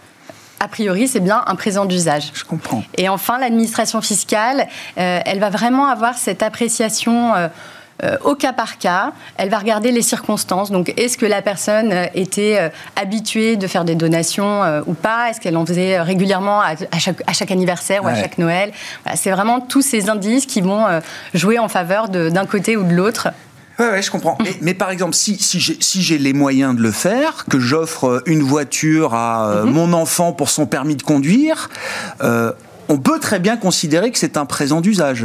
a 0.60 0.68
priori, 0.68 1.08
c'est 1.08 1.20
bien 1.20 1.42
un 1.46 1.54
présent 1.54 1.84
d'usage. 1.84 2.30
Je 2.34 2.44
comprends. 2.44 2.82
Et 2.96 3.08
enfin, 3.08 3.38
l'administration 3.38 4.00
fiscale, 4.00 4.66
euh, 4.98 5.20
elle 5.24 5.38
va 5.38 5.50
vraiment 5.50 5.86
avoir 5.86 6.16
cette 6.18 6.42
appréciation. 6.42 7.34
Euh, 7.34 7.48
euh, 8.04 8.16
au 8.22 8.36
cas 8.36 8.52
par 8.52 8.78
cas, 8.78 9.10
elle 9.36 9.48
va 9.48 9.58
regarder 9.58 9.90
les 9.90 10.02
circonstances. 10.02 10.70
Donc, 10.70 10.94
est-ce 10.96 11.18
que 11.18 11.26
la 11.26 11.42
personne 11.42 11.92
était 12.14 12.70
habituée 12.94 13.56
de 13.56 13.66
faire 13.66 13.84
des 13.84 13.96
donations 13.96 14.62
ou 14.86 14.94
pas? 14.94 15.30
Est-ce 15.30 15.40
qu'elle 15.40 15.56
en 15.56 15.66
faisait 15.66 16.00
régulièrement 16.00 16.60
à, 16.60 16.76
chaque, 16.98 17.50
anniversaire 17.50 18.04
ou 18.04 18.06
à 18.06 18.14
chaque 18.14 18.38
Noël? 18.38 18.70
C'est 19.16 19.32
vraiment 19.32 19.58
tous 19.58 19.82
ces 19.82 20.10
indices 20.10 20.46
qui 20.46 20.60
vont 20.60 20.86
jouer 21.34 21.58
en 21.58 21.66
faveur 21.66 22.08
d'un 22.08 22.46
côté 22.46 22.76
ou 22.76 22.84
de 22.84 22.94
l'autre. 22.94 23.30
Oui, 23.78 23.86
ouais, 23.86 24.02
je 24.02 24.10
comprends. 24.10 24.36
Mais, 24.60 24.74
par 24.74 24.90
exemple, 24.90 25.14
si, 25.14 25.36
si 25.36 25.60
j'ai 25.60 25.76
si 25.80 26.18
les 26.18 26.32
moyens 26.32 26.74
de 26.74 26.82
le 26.82 26.90
faire, 26.90 27.44
que 27.48 27.60
j'offre 27.60 28.04
euh, 28.04 28.22
une 28.26 28.42
voiture 28.42 29.14
à 29.14 29.50
euh, 29.50 29.64
mhm. 29.64 29.72
mon 29.72 29.92
enfant 29.92 30.32
pour 30.32 30.50
son 30.50 30.66
permis 30.66 30.96
de 30.96 31.02
conduire, 31.02 31.70
euh, 32.22 32.52
on 32.88 32.98
peut 32.98 33.20
très 33.20 33.38
bien 33.38 33.56
considérer 33.56 34.10
que 34.10 34.18
c'est 34.18 34.36
un 34.36 34.46
présent 34.46 34.80
d'usage, 34.80 35.24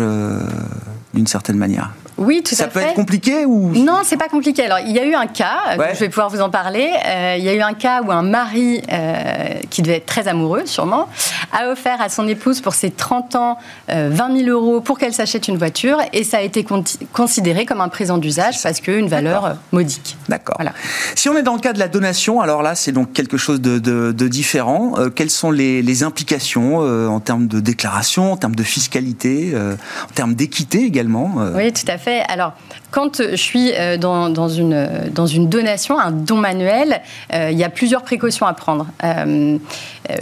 d'une 1.14 1.28
certaine 1.28 1.58
manière. 1.58 1.92
Oui, 2.18 2.42
tout 2.44 2.56
ça 2.56 2.66
à 2.66 2.70
fait. 2.70 2.74
Ça 2.74 2.86
peut 2.86 2.90
être 2.92 2.96
compliqué 2.96 3.46
ou 3.46 3.72
Non, 3.76 4.02
c'est 4.04 4.18
pas 4.18 4.30
compliqué. 4.30 4.66
Alors, 4.66 4.80
il 4.80 4.92
y 4.92 5.00
a 5.00 5.06
eu 5.06 5.16
un 5.16 5.28
cas, 5.28 5.78
je 5.94 6.00
vais 6.00 6.10
pouvoir 6.10 6.30
vous 6.30 6.42
en 6.42 6.50
parler. 6.50 6.92
Euh, 7.06 7.36
il 7.38 7.44
y 7.44 7.50
a 7.50 7.54
eu 7.54 7.62
un 7.62 7.74
cas 7.74 8.02
où 8.02 8.12
un 8.12 8.22
mari, 8.22 8.82
euh, 8.92 9.56
qui 9.70 9.82
devait 9.82 9.98
être 9.98 10.06
très 10.06 10.28
amoureux, 10.28 10.64
sûrement, 10.66 11.08
a 11.52 11.70
offert 11.70 12.02
à 12.02 12.10
son 12.10 12.28
épouse 12.28 12.62
pour 12.62 12.74
ses 12.74 12.92
30 12.92 13.36
ans 13.36 13.58
20 13.88 13.96
euh, 13.96 14.38
000 14.46 14.50
euros 14.50 14.82
pour 14.82 14.98
qu'elle 14.98 15.14
s'achète 15.14 15.48
une 15.48 15.58
voiture 15.58 15.98
et 16.14 16.24
ça 16.24 16.38
a 16.38 16.42
été 16.42 16.66
considéré 17.12 17.66
comme 17.66 17.82
un 17.82 17.90
présent 17.90 18.18
d'usage 18.18 18.62
parce 18.62 18.80
qu'une 18.80 19.08
valeur 19.08 19.56
modique. 19.72 20.18
D'accord. 20.30 20.56
Voilà. 20.58 20.74
Si 21.16 21.30
on 21.30 21.38
est 21.38 21.44
dans 21.44 21.56
le 21.56 21.60
cas 21.60 21.74
de 21.74 21.80
la 21.80 21.88
donation, 21.88 22.42
alors 22.42 22.62
là, 22.62 22.76
c'est 22.76 22.92
donc 22.92 23.14
quelque 23.14 23.38
chose 23.38 23.62
de, 23.62 23.80
de, 23.80 24.28
différent. 24.28 24.94
quelles 25.16 25.30
sont 25.30 25.52
les, 25.52 25.82
les 25.82 26.04
implications 26.04 26.78
en 26.78 27.20
termes 27.20 27.48
de 27.48 27.60
déclaration, 27.60 28.32
en 28.32 28.38
termes 28.38 28.56
de 28.56 28.64
fiscalité, 28.64 29.54
en 29.56 30.14
termes 30.14 30.34
d'équité 30.34 30.84
également 30.84 31.36
Oui, 31.56 31.72
tout 31.74 31.90
à 31.92 31.98
fait. 31.98 32.03
Alors, 32.12 32.54
quand 32.92 33.22
je 33.24 33.36
suis 33.36 33.72
euh, 33.74 33.98
dans, 33.98 34.50
une, 34.50 34.88
dans 35.12 35.26
une 35.26 35.50
donation, 35.50 36.00
un 36.00 36.12
don 36.12 36.38
manuel, 36.38 37.02
euh, 37.34 37.50
il 37.52 37.58
y 37.58 37.64
a 37.64 37.70
plusieurs 37.70 38.04
précautions 38.04 38.46
à 38.46 38.54
prendre. 38.54 38.88
Euh, 39.04 39.58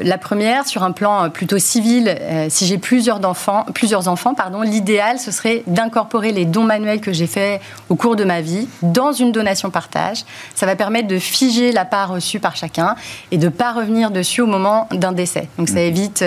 la 0.02 0.18
première, 0.18 0.68
sur 0.68 0.84
un 0.84 0.92
plan 0.92 1.30
plutôt 1.32 1.58
civil, 1.58 2.16
si 2.50 2.68
j'ai 2.68 2.78
plusieurs 2.78 3.26
enfants, 3.26 3.66
plusieurs 3.74 4.08
enfants 4.08 4.36
pardon, 4.36 4.62
l'idéal, 4.62 5.18
ce 5.18 5.32
serait 5.32 5.64
d'incorporer 5.66 6.32
les 6.32 6.46
dons 6.46 6.64
manuels 6.64 7.02
que 7.02 7.12
j'ai 7.12 7.26
faits 7.26 7.60
au 7.90 7.96
cours 7.96 8.16
de 8.16 8.24
ma 8.24 8.42
vie 8.42 8.68
dans 8.84 9.12
une 9.12 9.32
donation 9.32 9.72
partage. 9.72 10.24
Ça 10.54 10.68
va 10.68 10.76
permettre 10.76 11.08
de 11.08 11.18
figer 11.18 11.72
la 11.72 11.84
part 11.84 12.14
reçue 12.14 12.40
par 12.40 12.56
chacun 12.56 12.96
et 13.32 13.40
de 13.40 13.46
ne 13.46 13.50
pas 13.50 13.72
revenir 13.72 14.12
dessus 14.12 14.42
au 14.42 14.48
moment 14.48 14.88
d'un 14.92 15.14
décès. 15.14 15.48
Donc 15.58 15.68
ça 15.68 15.76
mmh. 15.76 15.80
évite 15.80 16.24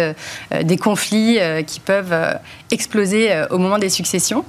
des 0.65 0.77
conflits 0.77 1.39
qui 1.65 1.79
peuvent 1.79 2.37
exploser 2.73 3.31
au 3.51 3.59
moment 3.59 3.79
des 3.79 3.89
successions. 3.89 4.45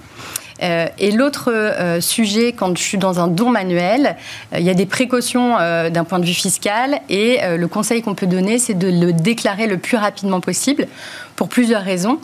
Euh, 0.63 0.87
et 0.99 1.11
l'autre 1.11 1.51
euh, 1.51 1.99
sujet, 1.99 2.53
quand 2.53 2.77
je 2.77 2.81
suis 2.81 2.97
dans 2.97 3.19
un 3.19 3.27
don 3.27 3.49
manuel, 3.49 4.15
euh, 4.53 4.59
il 4.59 4.65
y 4.65 4.69
a 4.69 4.73
des 4.73 4.85
précautions 4.85 5.55
d'un 5.55 6.03
point 6.03 6.19
de 6.19 6.25
vue 6.25 6.33
fiscal 6.33 6.99
et 7.09 7.39
le 7.57 7.67
conseil 7.67 8.01
qu'on 8.01 8.15
peut 8.15 8.27
donner, 8.27 8.59
c'est 8.59 8.73
de 8.73 8.87
le 8.87 9.13
déclarer 9.13 9.67
le 9.67 9.77
plus 9.77 9.97
rapidement 9.97 10.41
possible 10.41 10.87
pour 11.35 11.49
plusieurs 11.49 11.81
raisons. 11.81 12.19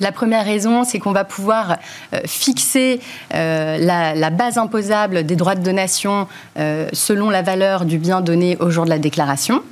La 0.00 0.12
première 0.12 0.44
raison, 0.44 0.84
c'est 0.84 0.98
qu'on 0.98 1.12
va 1.12 1.24
pouvoir 1.24 1.78
euh, 2.12 2.20
fixer 2.26 3.00
euh, 3.34 3.78
la, 3.78 4.30
base 4.30 4.58
imposable 4.58 5.24
des 5.24 5.36
droits 5.36 5.54
de 5.54 5.62
donation 5.62 6.28
euh, 6.58 6.88
selon 6.92 7.30
la 7.30 7.40
valeur 7.42 7.86
du 7.86 7.96
bien 7.96 8.20
donné 8.20 8.56
au 8.60 8.70
jour 8.70 8.84
de 8.84 8.90
la 8.90 8.98
déclaration. 8.98 9.62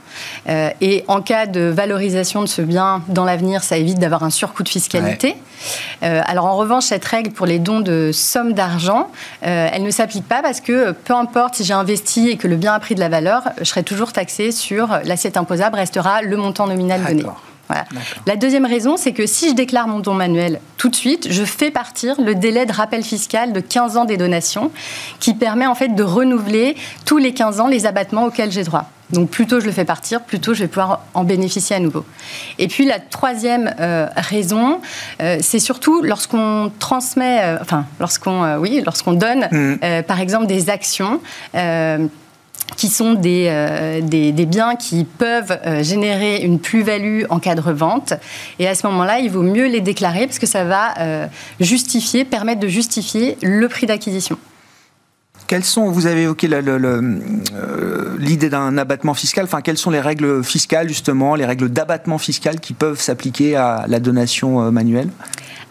et 0.47 1.05
en 1.09 1.21
cas 1.21 1.47
de 1.47 1.63
valorisation 1.63 2.41
de 2.41 2.47
ce 2.47 2.63
bien 2.63 3.03
dans 3.09 3.25
l'avenir, 3.25 3.63
ça 3.63 3.77
évite 3.77 3.99
d'avoir 3.99 4.23
un 4.23 4.31
surcoût 4.31 4.63
de 4.63 4.69
fiscalité. 4.69 5.37
alors 6.03 6.47
en 6.47 6.57
revanche, 6.57 6.85
cette 6.85 7.05
règle 7.05 7.33
pour 7.33 7.47
les 7.47 7.59
dons 7.59 7.81
de 7.81 8.11
sommes 8.13 8.53
d'argent, 8.53 9.11
elle 9.43 9.83
ne 9.83 9.91
s'applique 9.91 10.27
pas 10.27 10.41
parce 10.41 10.61
que 10.61 10.93
peu 10.93 11.15
importe 11.15 11.57
si 11.57 11.65
j'ai 11.65 11.75
investi 11.75 12.29
et 12.29 12.37
que 12.37 12.47
le 12.47 12.57
bien 12.57 12.75
a 12.75 12.79
pris 12.79 12.95
de 12.95 13.01
la 13.01 13.09
valeur, 13.09 13.43
je 13.59 13.65
serai 13.65 13.83
toujours 13.83 14.13
taxé 14.13 14.53
sur 14.53 15.01
l'assiette 15.05 15.37
imposable, 15.37 15.77
restera 15.77 16.23
le 16.23 16.37
montant 16.37 16.69
nominal 16.69 17.03
donné. 17.03 17.25
La 18.27 18.37
deuxième 18.37 18.67
raison, 18.67 18.97
c'est 18.97 19.13
que 19.13 19.27
si 19.27 19.51
je 19.51 19.55
déclare 19.55 19.89
mon 19.89 20.01
don 20.01 20.15
manuel 20.15 20.61
tout 20.77 20.89
de 20.89 20.97
suite, 20.97 21.29
je 21.31 21.45
fais 21.45 21.71
partir 21.71 22.21
le 22.21 22.35
délai 22.35 22.67
de 22.67 22.73
rappel 22.73 23.03
fiscal 23.03 23.53
de 23.53 23.61
15 23.61 23.97
ans 23.97 24.05
des 24.05 24.17
donations, 24.17 24.71
qui 25.21 25.35
permet 25.35 25.67
en 25.67 25.75
fait 25.75 25.89
de 25.89 26.03
renouveler 26.03 26.77
tous 27.05 27.19
les 27.19 27.33
15 27.33 27.61
ans 27.61 27.69
les 27.69 27.87
abattements 27.87 28.25
auxquels 28.25 28.53
j'ai 28.53 28.65
droit. 28.65 28.91
Donc 29.11 29.31
plus 29.31 29.47
tôt 29.47 29.61
je 29.61 29.67
le 29.67 29.73
fais 29.73 29.85
partir, 29.85 30.23
plus 30.23 30.41
tôt 30.41 30.55
je 30.55 30.61
vais 30.61 30.69
pouvoir 30.69 31.01
en 31.15 31.25
bénéficier 31.25 31.77
à 31.77 31.79
nouveau. 31.79 32.05
Et 32.59 32.69
puis 32.69 32.85
la 32.85 32.99
troisième 32.99 33.75
euh, 33.79 34.09
raison, 34.17 34.81
euh, 35.21 35.39
c'est 35.41 35.59
surtout 35.59 36.03
lorsqu'on 36.03 36.73
transmet, 36.79 37.41
euh, 37.43 37.59
enfin 37.61 37.87
lorsqu'on, 38.01 38.57
oui, 38.57 38.83
lorsqu'on 38.85 39.13
donne, 39.13 39.49
mmh. 39.51 40.03
par 40.07 40.21
exemple 40.21 40.47
des 40.47 40.71
actions 40.71 41.21
qui 42.77 42.89
sont 42.89 43.15
des, 43.15 44.01
des, 44.03 44.47
biens 44.47 44.75
qui 44.75 45.05
peuvent 45.05 45.59
générer 45.83 46.39
une 46.39 46.59
plus-value 46.59 47.23
en 47.31 47.39
cas 47.39 47.55
de 47.55 47.61
revente. 47.61 48.15
Et 48.59 48.67
à 48.67 48.75
ce 48.75 48.87
moment-là, 48.87 49.21
il 49.21 49.31
vaut 49.31 49.43
mieux 49.43 49.67
les 49.67 49.81
déclarer 49.81 50.27
parce 50.27 50.39
que 50.39 50.47
ça 50.47 50.65
va 50.65 51.29
justifier, 51.61 52.25
permettre 52.25 52.61
de 52.61 52.69
justifier 52.69 53.37
le 53.43 53.69
prix 53.69 53.87
d'acquisition. 53.87 54.39
Quelles 55.47 55.65
sont, 55.65 55.91
vous 55.91 56.07
avez 56.07 56.23
évoqué 56.23 56.49
l'idée 58.19 58.49
d'un 58.49 58.79
abattement 58.79 59.15
fiscal, 59.15 59.45
enfin 59.45 59.61
quelles 59.61 59.79
sont 59.79 59.91
les 59.91 60.01
règles 60.01 60.43
fiscales 60.43 60.89
justement, 60.89 61.35
les 61.35 61.45
règles 61.45 61.69
d'abattement 61.69 62.19
fiscal 62.19 62.61
qui 62.61 62.73
peuvent 62.73 63.01
s'appliquer 63.01 63.57
à 63.57 63.85
la 63.89 64.01
donation 64.01 64.73
manuelle? 64.73 65.11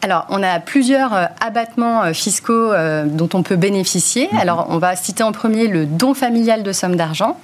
Alors, 0.03 0.25
on 0.27 0.43
a 0.43 0.59
plusieurs 0.59 1.13
euh, 1.13 1.25
abattements 1.39 2.03
euh, 2.03 2.13
fiscaux 2.13 2.73
euh, 2.73 3.05
dont 3.05 3.29
on 3.33 3.41
peut 3.41 3.55
bénéficier. 3.55 4.27
Mhm. 4.33 4.39
Alors, 4.39 4.67
on 4.69 4.77
va 4.77 4.97
citer 4.97 5.23
en 5.23 5.31
premier 5.31 5.67
le 5.67 5.85
don 5.85 6.13
familial 6.13 6.61
de 6.61 6.73
somme 6.73 6.97
d'argent 6.97 7.39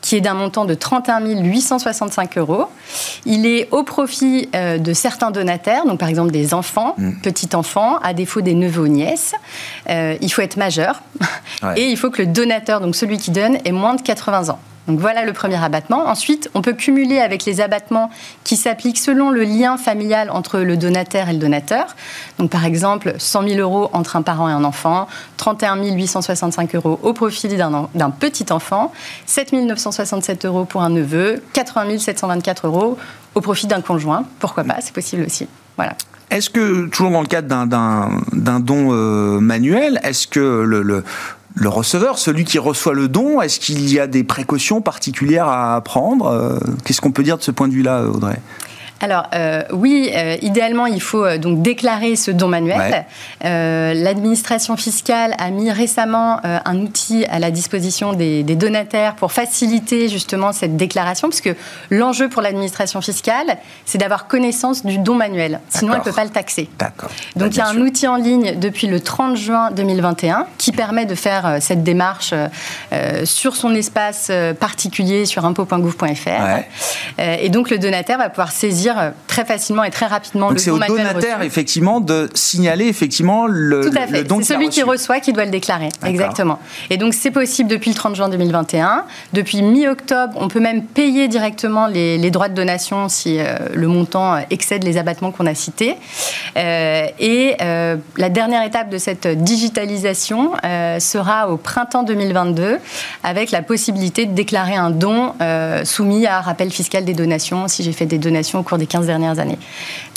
qui 0.00 0.16
est 0.16 0.20
d'un 0.20 0.34
montant 0.34 0.64
de 0.64 0.74
31 0.74 1.20
865 1.42 2.38
euros. 2.38 2.66
Il 3.26 3.46
est 3.46 3.68
au 3.70 3.82
profit 3.82 4.48
de 4.52 4.92
certains 4.92 5.30
donataires, 5.30 5.84
donc 5.86 5.98
par 5.98 6.08
exemple 6.08 6.30
des 6.30 6.54
enfants, 6.54 6.94
mhm. 6.98 7.20
petits-enfants, 7.22 7.98
à 7.98 8.14
défaut 8.14 8.40
des 8.40 8.54
neveux 8.54 8.82
ou 8.82 8.88
nièces. 8.88 9.34
il 9.88 10.28
faut 10.30 10.42
être 10.42 10.56
majeur 10.56 11.02
et 11.76 11.90
il 11.90 11.96
faut 11.96 12.10
que 12.10 12.22
le 12.22 12.28
donateur, 12.28 12.80
donc 12.80 12.96
celui 12.96 13.18
qui 13.18 13.30
donne, 13.30 13.58
ait 13.64 13.72
moins 13.72 13.94
de 13.94 14.02
80 14.02 14.50
ans. 14.50 14.58
Donc 14.88 14.98
voilà 14.98 15.26
le 15.26 15.34
premier 15.34 15.62
abattement. 15.62 16.06
Ensuite, 16.06 16.50
on 16.54 16.62
peut 16.62 16.72
cumuler 16.72 17.18
avec 17.20 17.44
les 17.44 17.60
abattements 17.60 18.10
qui 18.42 18.56
s'appliquent 18.56 18.98
selon 18.98 19.30
le 19.30 19.44
lien 19.44 19.76
familial 19.76 20.30
entre 20.30 20.60
le 20.60 20.78
donataire 20.78 21.28
et 21.28 21.34
le 21.34 21.38
donateur. 21.38 21.94
Donc 22.38 22.50
par 22.50 22.64
exemple, 22.64 23.14
100 23.18 23.48
000 23.48 23.60
euros 23.60 23.90
entre 23.92 24.16
un 24.16 24.22
parent 24.22 24.48
et 24.48 24.52
un 24.52 24.64
enfant, 24.64 25.06
31 25.36 25.84
865 25.94 26.74
euros 26.74 26.98
au 27.02 27.12
profit 27.12 27.48
d'un 27.48 28.10
petit 28.10 28.46
enfant, 28.50 28.92
7 29.26 29.52
967 29.52 30.46
euros 30.46 30.64
pour 30.64 30.82
un 30.82 30.90
neveu, 30.90 31.42
80 31.52 31.98
724 31.98 32.66
euros 32.66 32.96
au 33.34 33.40
profit 33.42 33.66
d'un 33.66 33.82
conjoint. 33.82 34.24
Pourquoi 34.38 34.64
pas, 34.64 34.76
c'est 34.80 34.94
possible 34.94 35.24
aussi. 35.24 35.46
Voilà. 35.76 35.94
Est-ce 36.30 36.50
que, 36.50 36.86
toujours 36.88 37.10
dans 37.10 37.22
le 37.22 37.26
cadre 37.26 37.48
d'un 37.48 38.60
don 38.60 38.88
euh, 38.92 39.40
manuel, 39.40 39.98
est-ce 40.02 40.26
que 40.26 40.40
le, 40.40 40.82
le 40.82 41.04
receveur, 41.66 42.18
celui 42.18 42.44
qui 42.44 42.58
reçoit 42.58 42.94
le 42.94 43.08
don, 43.08 43.40
est-ce 43.40 43.58
qu'il 43.58 43.92
y 43.92 43.98
a 43.98 44.06
des 44.06 44.22
précautions 44.22 44.80
particulières 44.80 45.48
à 45.48 45.80
prendre? 45.80 46.26
Euh, 46.26 46.58
Qu'est-ce 46.84 47.00
qu'on 47.00 47.10
peut 47.10 47.24
dire 47.24 47.38
de 47.38 47.42
ce 47.42 47.50
point 47.50 47.66
de 47.66 47.72
vue-là, 47.72 48.04
Audrey? 48.04 48.40
Alors 49.00 49.26
euh, 49.34 49.62
oui, 49.70 50.10
euh, 50.14 50.36
idéalement, 50.42 50.86
il 50.86 51.00
faut 51.00 51.24
euh, 51.24 51.38
donc 51.38 51.62
déclarer 51.62 52.16
ce 52.16 52.30
don 52.30 52.48
manuel. 52.48 53.04
L'administration 53.42 54.76
fiscale 54.76 55.34
a 55.38 55.50
mis 55.50 55.70
récemment 55.70 56.40
un 56.42 56.80
outil 56.80 57.24
à 57.26 57.38
la 57.38 57.50
disposition 57.50 58.12
des, 58.12 58.42
donataires 58.42 59.14
pour 59.14 59.32
faciliter 59.32 60.08
justement 60.08 60.52
cette 60.52 60.76
déclaration, 60.76 61.28
parce 61.28 61.40
que 61.40 61.54
l'enjeu 61.90 62.28
pour 62.28 62.42
l'administration 62.42 63.00
fiscale, 63.00 63.58
c'est 63.84 63.98
d'avoir 63.98 64.26
connaissance 64.26 64.84
du 64.84 64.98
don 64.98 65.14
manuel. 65.14 65.60
Sinon, 65.68 65.92
elle 65.92 66.00
ne 66.00 66.04
peut 66.04 66.12
pas 66.12 66.24
le 66.24 66.30
taxer. 66.30 66.68
Donc 67.36 67.54
il 67.54 67.58
y 67.58 67.60
a 67.60 67.68
un 67.68 67.76
outil 67.78 68.06
en 68.06 68.16
ligne 68.16 68.58
depuis 68.58 68.86
le 68.86 69.00
30 69.00 69.36
juin 69.36 69.70
2021 69.70 70.46
qui 70.58 70.72
permet 70.72 71.06
de 71.06 71.14
faire 71.14 71.58
cette 71.60 71.84
démarche 71.84 72.34
sur 73.24 73.56
son 73.56 73.74
espace 73.74 74.30
particulier 74.58 75.26
sur 75.26 75.44
impôt.gouv.fr. 75.44 77.18
et 77.18 77.48
donc 77.48 77.70
le 77.70 77.78
donataire 77.78 78.18
va 78.18 78.28
pouvoir 78.28 78.52
saisir 78.52 78.87
euh, 78.96 79.10
très 79.26 79.44
facilement 79.44 79.84
et 79.84 79.90
très 79.90 80.06
rapidement 80.06 80.48
Donc 80.48 80.60
c'est 80.60 80.70
au 80.70 80.78
donateur 80.78 81.42
effectivement 81.42 82.00
de 82.00 82.30
signaler 82.34 82.86
effectivement 82.86 83.46
le, 83.46 83.90
Tout 83.90 83.96
à 83.96 84.06
fait. 84.06 84.26
C'est 84.28 84.54
celui 84.54 84.68
qui 84.68 84.82
reçoit 84.82 85.20
qui 85.20 85.32
doit 85.32 85.44
le 85.44 85.50
déclarer. 85.50 85.88
Exactement. 86.04 86.58
Et 86.90 86.96
donc 86.96 87.14
c'est 87.14 87.30
possible 87.30 87.68
depuis 87.68 87.90
le 87.90 87.96
30 87.96 88.16
juin 88.16 88.28
2021. 88.28 89.04
Depuis 89.32 89.62
mi-octobre, 89.62 90.34
on 90.36 90.48
peut 90.48 90.60
même 90.60 90.82
payer 90.84 91.28
directement 91.28 91.86
les, 91.86 92.30
droits 92.30 92.48
de 92.48 92.54
donation 92.54 93.08
si 93.08 93.38
euh, 93.38 93.56
le 93.74 93.88
montant 93.88 94.34
euh, 94.34 94.40
excède 94.50 94.84
les 94.84 94.96
abattements 94.96 95.32
qu'on 95.32 95.46
a 95.46 95.54
cités. 95.54 95.96
et 96.56 97.56
la 97.58 98.28
dernière 98.28 98.62
étape 98.64 98.90
de 98.90 98.98
cette 98.98 99.26
digitalisation 99.26 100.52
sera 100.98 101.48
au 101.48 101.56
printemps 101.56 102.02
2022 102.02 102.78
avec 103.22 103.50
la 103.50 103.62
possibilité 103.62 104.26
de 104.26 104.32
déclarer 104.32 104.74
un 104.74 104.90
don 104.90 105.34
soumis 105.84 106.26
à 106.26 106.40
rappel 106.40 106.70
fiscal 106.70 107.04
des 107.04 107.14
donations 107.14 107.68
si 107.68 107.82
j'ai 107.82 107.92
fait 107.92 108.06
des 108.06 108.18
donations 108.18 108.60
au 108.60 108.62
cours 108.62 108.77
des 108.78 108.86
15 108.86 109.06
dernières 109.06 109.38
années. 109.38 109.58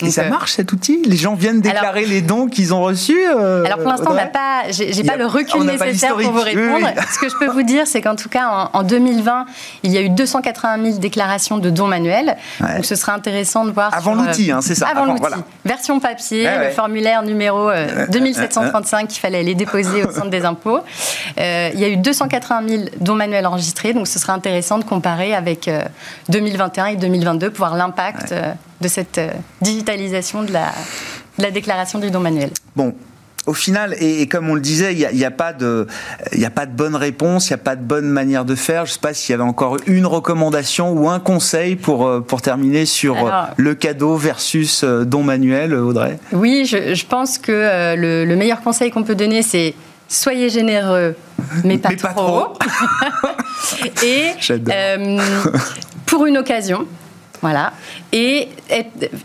et 0.04 0.10
ça 0.10 0.24
euh, 0.24 0.30
marche 0.30 0.54
cet 0.54 0.72
outil? 0.72 1.02
Les 1.06 1.18
gens 1.18 1.36
viennent 1.36 1.62
déclarer 1.62 2.06
les 2.06 2.22
dons 2.22 2.48
qu'ils 2.48 2.74
ont 2.74 2.82
reçus 2.82 3.20
euh, 3.28 3.64
Alors 3.66 3.80
pour 3.80 3.90
l'instant, 3.90 4.12
on 4.12 4.16
n'a 4.16 4.28
pas, 4.28 4.64
j'ai 4.70 5.04
pas 5.04 5.18
le 5.18 5.26
recul 5.26 5.64
nécessaire 5.64 6.16
pour 6.16 6.32
vous 6.32 6.42
répondre. 6.42 6.88
Ce 7.12 7.20
que 7.20 7.30
je 7.30 7.36
peux 7.36 7.48
vous 7.48 7.64
dire, 7.64 7.88
c'est 7.88 8.02
qu'en 8.02 8.16
tout 8.16 8.30
cas, 8.30 8.70
en, 8.74 8.84
2020, 8.84 9.46
il 9.84 9.92
y 9.92 9.98
a 9.98 10.02
eu 10.02 10.10
281 10.10 10.84
000 10.84 10.98
déclarations 10.98 11.58
de 11.58 11.70
dons 11.70 11.88
manuels. 11.88 12.38
Donc 12.60 12.86
ce 12.86 12.96
serait 12.96 13.12
intéressant 13.12 13.66
de 13.66 13.72
voir. 13.72 13.94
Avant 13.94 14.16
l'outil, 14.16 14.52
hein, 14.52 14.60
c'est 14.62 14.76
ça. 14.76 14.88
Avant, 14.88 15.06
l'outil. 15.06 15.22
Version 15.66 16.00
papier, 16.00 16.48
le 16.64 16.72
formulaire 16.72 17.24
numéro 17.24 17.70
2735 18.10 19.08
qu'il 19.08 19.20
fallait 19.20 19.40
aller 19.40 19.56
déposer 19.56 20.04
au 20.04 20.12
centre 20.12 20.30
des 20.30 20.46
impôts. 20.46 20.80
il 21.38 21.80
y 21.80 21.84
a 21.84 21.90
eu 21.90 21.98
280 21.98 22.68
000 22.68 22.84
dons 23.00 23.16
manuels 23.16 23.46
enregistrés. 23.46 23.94
Donc 23.94 24.08
ce 24.08 24.20
serait 24.20 24.34
intéressant 24.34 24.78
de 24.78 24.84
comparer 24.84 25.34
avec 25.34 25.70
2021 26.30 26.86
et 26.88 26.96
2022 26.96 27.50
pour 27.50 27.66
voir 27.66 27.76
l'impact 27.76 28.34
de 28.82 28.88
cette 28.88 29.18
euh, 29.18 29.32
digitalisation 29.62 30.44
de 30.44 30.52
la, 30.52 30.72
la 31.38 31.52
déclaration 31.52 32.00
du 32.00 32.12
don 32.12 32.20
manuel. 32.20 32.52
Bon, 32.76 32.94
au 33.48 33.54
final, 33.54 33.96
et, 34.00 34.28
comme 34.28 34.50
on 34.50 34.56
le 34.56 34.62
disait, 34.62 34.94
il 34.94 35.18
n'y 35.18 35.24
a, 35.24 35.28
a, 35.28 35.32
pas 35.32 35.52
de, 35.52 35.88
a 36.44 36.50
pas 36.52 36.68
de 36.68 36.76
bonne 36.76 36.96
réponse, 36.96 37.50
il 37.50 37.54
n'y 37.54 37.56
a 37.56 37.64
pas 37.64 37.76
de 37.76 37.82
bonne 37.82 38.06
manière 38.06 38.46
de 38.46 38.54
faire. 38.54 38.86
Je 38.86 38.92
ne 38.92 38.94
sais 38.94 39.00
pas 39.00 39.14
s'il 39.16 39.32
y 39.32 39.34
avait 39.34 39.44
encore 39.44 39.78
une 39.88 40.06
recommandation 40.06 40.92
ou 40.92 41.10
un 41.10 41.20
conseil 41.20 41.76
pour, 41.76 42.06
euh, 42.06 42.22
pour 42.22 42.42
terminer 42.44 42.86
sur 42.86 43.18
euh, 43.18 43.32
le 43.58 43.74
cadeau 43.74 44.16
versus 44.16 44.84
don 44.84 45.24
manuel, 45.24 45.74
Audrey? 45.74 46.20
Oui, 46.34 46.66
je, 46.66 47.06
pense 47.06 47.40
que 47.40 47.96
le, 47.96 48.36
meilleur 48.36 48.62
conseil 48.62 48.92
qu'on 48.92 49.04
peut 49.04 49.16
donner, 49.16 49.42
c'est 49.42 49.74
soyez 50.08 50.50
généreux, 50.50 51.16
mais 51.64 51.78
pas 51.80 51.96
trop. 51.96 52.54
et 54.04 54.32
pour 56.06 56.26
une 56.26 56.38
occasion, 56.38 56.86
voilà. 57.42 57.74
Et 58.12 58.50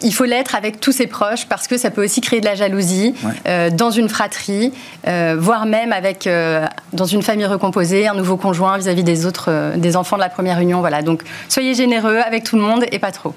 il 0.02 0.12
faut 0.12 0.24
l'être 0.24 0.54
avec 0.54 0.80
tous 0.80 0.92
ses 0.92 1.06
proches 1.06 1.46
parce 1.46 1.68
que 1.68 1.76
ça 1.76 1.90
peut 1.90 2.04
aussi 2.04 2.20
créer 2.20 2.40
de 2.40 2.46
la 2.46 2.54
jalousie 2.54 3.14
euh, 3.46 3.70
dans 3.70 3.90
une 3.90 4.08
fratrie, 4.08 4.72
euh, 5.06 5.36
voire 5.38 5.66
même 5.66 5.92
avec 5.92 6.26
euh, 6.26 6.66
dans 6.92 7.04
une 7.04 7.22
famille 7.22 7.46
recomposée, 7.46 8.08
un 8.08 8.14
nouveau 8.14 8.36
conjoint 8.36 8.78
vis-à-vis 8.78 9.04
des 9.04 9.26
autres, 9.26 9.74
des 9.76 9.96
enfants 9.96 10.16
de 10.16 10.22
la 10.22 10.30
première 10.30 10.60
union. 10.60 10.80
Voilà. 10.80 11.02
Donc 11.02 11.22
soyez 11.48 11.74
généreux 11.74 12.18
avec 12.18 12.44
tout 12.44 12.56
le 12.56 12.62
monde 12.62 12.84
et 12.90 12.98
pas 12.98 13.12
trop. 13.12 13.34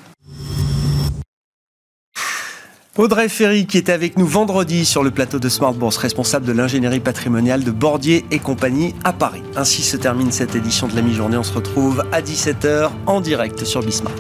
Audrey 2.97 3.29
Ferry 3.29 3.65
qui 3.65 3.77
était 3.77 3.93
avec 3.93 4.17
nous 4.17 4.25
vendredi 4.25 4.83
sur 4.83 5.03
le 5.03 5.11
plateau 5.11 5.39
de 5.39 5.47
Smart 5.47 5.73
Bourse, 5.73 5.95
responsable 5.95 6.45
de 6.45 6.51
l'ingénierie 6.51 6.99
patrimoniale 6.99 7.63
de 7.63 7.71
Bordier 7.71 8.25
et 8.29 8.39
compagnie 8.39 8.93
à 9.05 9.13
Paris. 9.13 9.43
Ainsi 9.55 9.83
se 9.83 9.95
termine 9.95 10.33
cette 10.33 10.53
édition 10.55 10.87
de 10.87 10.95
la 10.95 11.01
mi-journée. 11.01 11.37
On 11.37 11.43
se 11.43 11.53
retrouve 11.53 12.03
à 12.11 12.21
17h 12.21 12.89
en 13.05 13.21
direct 13.21 13.63
sur 13.63 13.81
Bismart. 13.81 14.11